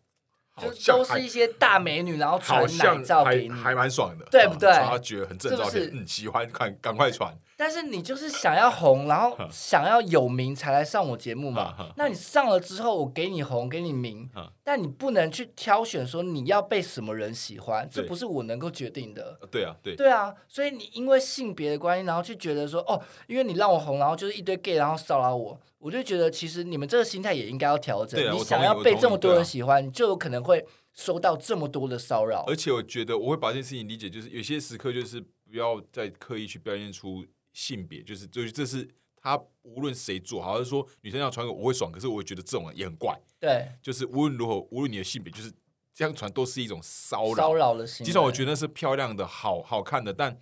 [0.60, 11.92] 就都是一些大美女，然后传奶照给你，还蛮爽的，对不对啊他觉得很正照片喜欢看，赶快传，但是你就是想要红，然后想要有名才来上我节目嘛？
[11.98, 14.30] 那你上了之后，我给你红，给你名，
[14.64, 19.40] 但你不能去挑选说你要被什么人喜欢，这不是我能够决定的。
[19.42, 28.24] 呃对啊，对，对啊，所以你因为性别的关系，然后去觉得说，哦，因为你让我红，然后就是一堆 gay，然后骚扰我，我就觉得其实你们这个心态也应该要调整。
[28.24, 32.44] 啊你想要被这么多人喜欢，你就有可能会收到这么多的骚扰。
[32.46, 37.26] 而且我觉得我会把这件事情理解，就是有些时刻就是不要再刻意去表现出
[37.58, 45.52] 性别，就是就是这是他无论谁做，好像是说女生要传给我我会爽，可是我会觉得这种人也很怪，对，就是无论如何，无论你的性别，就是
[45.92, 47.74] 这样传都是一种骚扰骚扰。
[47.74, 48.06] 扰的行为。
[48.06, 50.38] 尽管我觉得是漂亮的、好好看的，但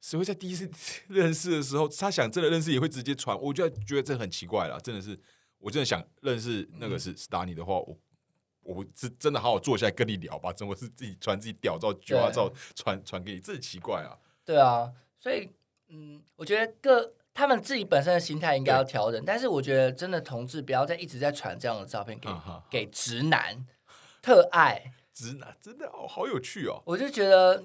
[0.00, 0.70] 谁会在第一次
[1.08, 3.36] 认识的时候，他想真的认识也会直接传？
[3.40, 5.18] 我就觉得这很奇怪了，真的是，
[5.58, 7.98] 我真的想认识那个是 s t a n y 的话，我
[8.62, 13.40] 我是真的好好坐下来跟你聊吧，怎么是自己传自己屌照、菊花照传传给你？
[13.40, 14.16] 这很奇怪啊！
[14.44, 15.50] 对啊，所以
[15.94, 22.28] 嗯，我觉得各他们自己本身的心态应该要调整，但是我觉得真的同志不要再一直在传这样的照片给、
[22.70, 23.64] 给直男
[24.20, 26.82] 特爱，直男真的哦好有趣哦。
[26.84, 27.62] 我就觉得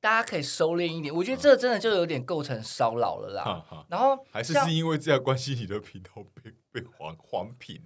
[0.00, 3.84] 大家可以收敛一点，我觉得这真的就有点构成骚扰了啦。
[3.88, 7.80] 然后像还是是因为这样关系，你的频道被被黄黄屏？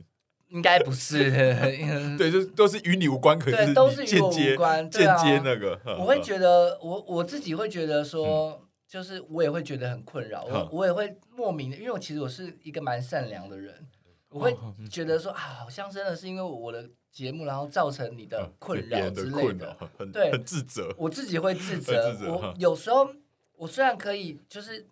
[0.49, 1.31] 应该不是，
[2.17, 5.81] 对，就都是与你无关，可对是都是与我无关对间啊接那个。
[5.99, 8.63] 我会觉得我我自己会觉得说。
[8.89, 13.87] 就是我也会觉得很困扰，我嗯我也会莫名的，因为我其实我是一个蛮善良的人，
[14.29, 14.57] 我会
[14.91, 19.77] 觉得说啊，好像真的是因为我的节目，然后造成你的嗯困扰之类的
[20.13, 20.95] 对很自责。
[20.97, 22.07] 我自己会自责。
[22.07, 23.09] 我自责哈有时候
[23.57, 24.87] 我虽然可以就是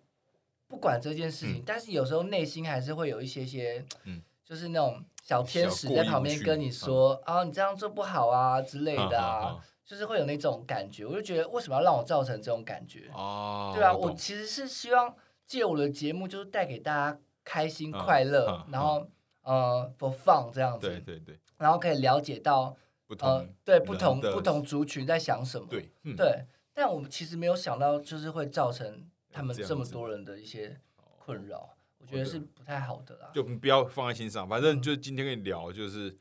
[0.67, 11.05] 不管这件事情，嗯但是有时候内心还是会有一些些，嗯就是那种小天使在旁边跟你说啊，你这样做不好啊之类的哈啊哈，就是会有那种感觉。
[11.05, 13.09] 我就觉得为什么要让我造成这种感觉？
[13.13, 15.15] 哦，对啊，我我其实是希望
[15.45, 19.07] 借我的节目，就是带给大家开心嗯快乐嗯，然后
[19.43, 22.75] 呃，for fun 这样子，对对对，然后可以了解到
[23.05, 25.67] 不呃同，对不同不同族群在想什么。
[25.67, 30.79] 对，但我们其实没有想到，就是会造成他们这么多人的一些
[31.19, 33.29] 困扰，我觉得是不太好的啦。
[33.33, 34.49] 就不要放在心上。
[34.49, 36.17] 反正嗯就今天跟你聊，就是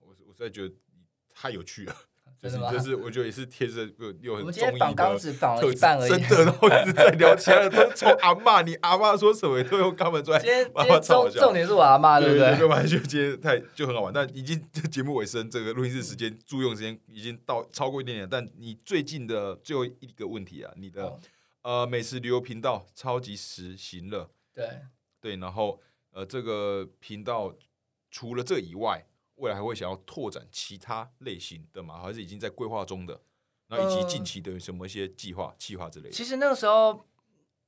[0.00, 0.74] 我我实在觉得
[1.34, 1.96] 太有趣了，
[2.42, 5.20] 就是就是我觉得也是贴着有有很我们今综艺天仿纲的特
[5.72, 5.78] 质。
[6.08, 12.48] 真的，然后一直在聊其他的， 都从阿嬷，你阿嬷说什么都用他们出来今天今天重重点是我阿妈，对不对？
[12.52, 18.28] 对对，完全今天太就很好玩，但已经这节目尾声，这个录音室时间、租用时间已经到超过一点点。
[18.30, 21.20] 但你最近的最后一个问题啊，你的、哦
[21.62, 24.66] 呃美食旅游频道超级实行了，对，
[25.20, 25.78] 对，然后
[26.10, 27.54] 呃这个频道
[28.10, 29.04] 除了这以外，
[29.40, 32.00] 未来还会想要拓展其他类型的吗？
[32.00, 33.20] 还是已经在规划中的？
[33.68, 36.14] 那以及近期的什么一些计划、计划之类的？
[36.14, 37.04] 其实那个时候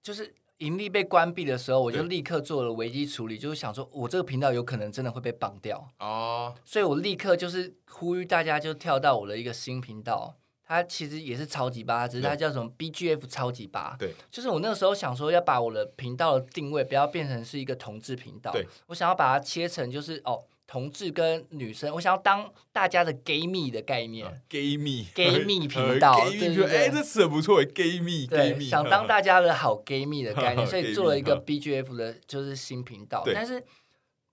[0.03, 10.37] 就是盈利被关闭的时候，我就立刻做了危机处理，就是想说我这个频道有可能真的会被绑掉，哦，所以我立刻就是呼吁大家就跳到我的一个新频道。
[10.65, 13.95] 它其实也是超级八，只是它叫什么 BGF 超级八。
[13.99, 20.43] 对，就是我那个时候想说要把我的频道的定位不要变成是一个同志频道，对我想要把它切成就是哦
[20.73, 24.27] 同志跟女生，我想要当大家的 gay 蜜的概念。
[24.49, 33.23] gay 蜜 gay 蜜频道对对对哎，这词很不错，gay 蜜，gay，蜜，想当大家的好 gay 蜜的概念， 所以做了一个嗯 BGF 的，就是新频道。
[33.35, 33.63] 但是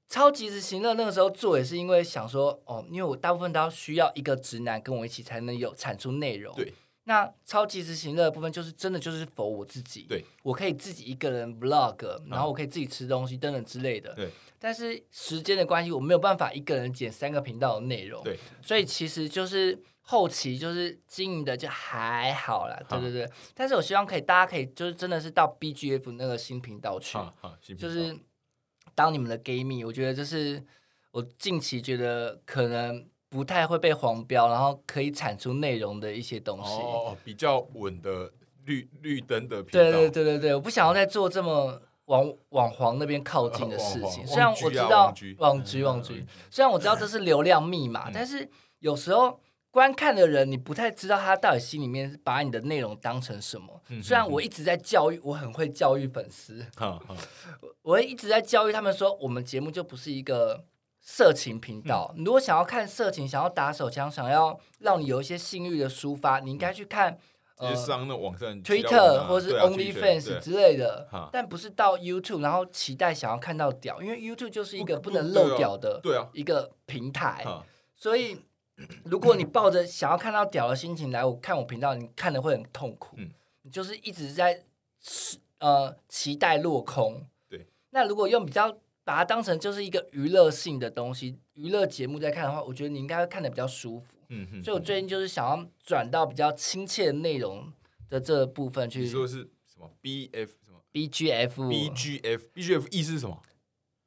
[0.07, 6.55] 超级执行乐那个时候做也是因为想说，哦，因为我大部分都要需要一个直男跟我一起才能有产出内容。
[6.55, 6.73] 对。
[7.10, 14.14] 那超级执行乐的部分就是真的就是否我自己，对我可以自己一个人 vlog，然后我可以自己吃东西等等之类的。
[14.14, 14.30] 对。
[14.60, 18.24] 但是时间的关系，我没有办法一个人剪三个频道的内容。
[18.24, 18.38] 对。
[18.62, 23.28] 所以其实就是后期就是经营的就还好啦，对对对。
[23.55, 27.18] 但是我希望可以，大家可以就是真的是到 BGF 那个新频道去，
[27.76, 28.16] 就是
[28.93, 30.64] 当你们的 gay 蜜，我觉得这是
[31.10, 36.82] 我近期觉得可能不太会被黄标，然后可以产出内容的一些东西。
[36.82, 38.32] 哦，比较稳的
[38.65, 44.25] 绿绿灯的频道，对对对对对，我不想要再做这么往往黄那边靠近的事情。
[44.25, 48.49] 虽然我知道网剧网剧嗯网剧嗯，虽然我知道这是流量密码，嗯但是
[48.80, 53.80] 有时候观看的人你不太知道他到底心里面把你的内容当成什么。
[53.89, 56.65] 嗯虽然我一直在教育，我很会教育粉丝，
[57.84, 60.65] 我会一直在教育他们说，我们节目就不是一个。
[61.12, 67.18] 色情频道，嗯你如果想要看色情，想要打手枪，想要让你有一些性欲的抒发，你应该去看
[67.57, 77.43] 呃上那网站其他网 Twitter 站或是对啊 OnlyFans 之类的，但不是到 YouTube，然后期待想要看到屌，因为 YouTube 就是一个不不能漏屌的对啊，一个平台，
[77.95, 78.38] 所以
[79.05, 83.32] 如果你抱着想要看到屌的心情来我看我频道，你看的会很痛苦，嗯。
[83.64, 84.64] 你就是一直在
[85.60, 87.26] 呃期待落空。
[87.49, 88.78] 对，那如果用比较
[89.10, 94.20] 把它当成就是一个娱乐性的东西，娱乐节目在看的话，我觉得你应该会看的比较舒服。
[94.28, 97.74] 嗯哼，所以我最近就是想要转到比较亲切的内容
[98.07, 103.41] 的这部分去你说的是什么 BF 什么 BGF BGF BGF 意思是什么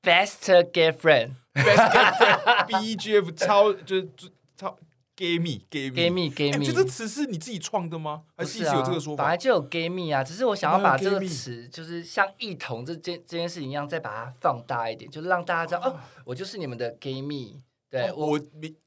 [0.05, 4.09] Best girlfriend，Best Gay Friend BGF 超就是
[4.57, 4.79] 超
[5.23, 8.25] gay 蜜 gay 蜜 Gay 蜜 Gay 蜜哎这，个词是你自己创的吗？
[8.37, 9.37] 还是有这个说法本来？
[9.37, 17.63] 就有 Gay 蜜啊，只是我想要把这个词就是像异同这件这件事情一样，再把它放大一点，就是让大家知道哦，我就是你们的 Gay 蜜。
[17.89, 18.39] 对我，哦我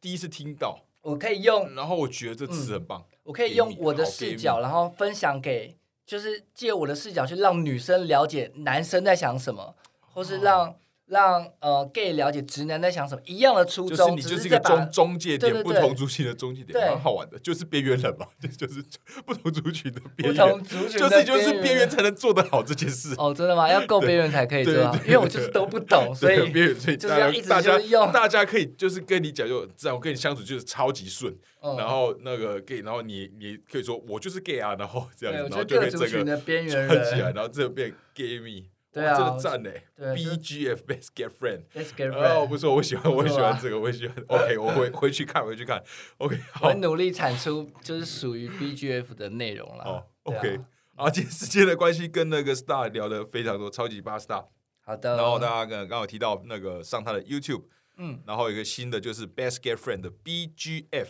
[0.02, 3.06] 第一次听到，我可以用然后我觉得这词很棒。
[3.24, 10.76] 我可以用我的视角，然后分享给，就是借我的视角去让女生了解男生在想什么，或是让、
[11.08, 18.84] 让呃 gay 了解直男在想什么，一样的初就是衷，你就是一个中中介点，不同族群的中介点，对蛮好玩的，就是边缘人嘛， 就就是
[19.26, 23.14] 不同族群的不边同缘，族群就是就是边缘才能做得好这件事。
[23.18, 23.70] 哦，真的吗？
[23.70, 24.74] 要够边缘才可以做
[25.06, 31.32] 因为我就是都不懂，所以边缘，所以大就是要一直家大家用大家可以就是跟你讲，就这样，我跟你相处就是超级顺，
[31.62, 38.64] 嗯然后那个 gay，然后你你可以说我就是 gay 啊，然后这样，子，然后就可以觉得各族群整个的边缘串起来，人然后这个变 gay me，
[38.96, 41.64] 对啊哇真的赞嘞对就是，BGF best get friend。
[41.76, 44.16] Let's get 哦，friend，哦不错，我喜欢，我喜欢这个，我喜欢。
[44.30, 45.84] OK，我回回去看，回去看。
[46.18, 49.84] OK，我好会，努力产出就是属于 BGF 的内容啦。
[49.84, 49.92] 好
[50.24, 50.60] 对啊，OK。
[50.96, 54.46] 啊，今天 时间的关系，跟那个 Star 聊的非常多，超级八 Star。
[54.80, 57.64] 好的，然后大家刚刚刚有提到那个上他的 YouTube，
[57.98, 61.08] 嗯，然后有一个新的就是 Best Get Friend 的 BGF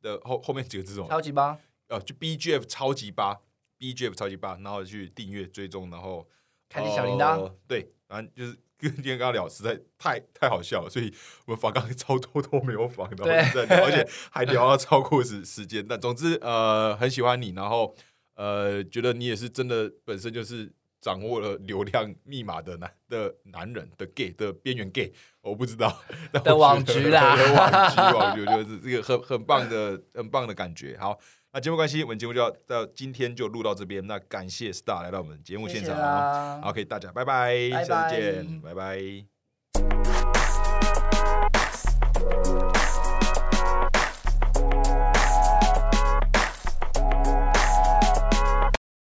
[0.00, 1.08] 的后后面几个字是什么？
[1.10, 3.40] 超级八，呃，就 BGF 超级八
[3.78, 6.26] ，BGF 超级八，然后去订阅追踪，然后
[6.74, 11.14] 开启小铃铛呃对，反正就是 跟今天刚刚聊，实在太太好笑了，所以
[11.46, 15.86] 我们访刚超多都没有访，然后对在聊，而且还聊到超过时时间。
[15.88, 17.94] 但总之，呃，很喜欢你，然后
[18.34, 20.70] 呃，觉得你也是真的本身就是
[21.00, 26.02] 掌握了流量密码的男的男人的 gay 的边缘 gay，我不知道
[26.32, 30.98] 的网觉得局啦 的网局网局，我觉得是这个很很棒的很棒的感觉。
[30.98, 31.16] 好。
[31.54, 34.04] 那节目关系，我们节目就要到今天就录到这边。
[34.08, 35.96] 那感谢 Star 来到我们节目现场。
[35.96, 36.60] 啦。
[36.64, 40.63] OK，大家拜拜，拜下次拜见，拜拜。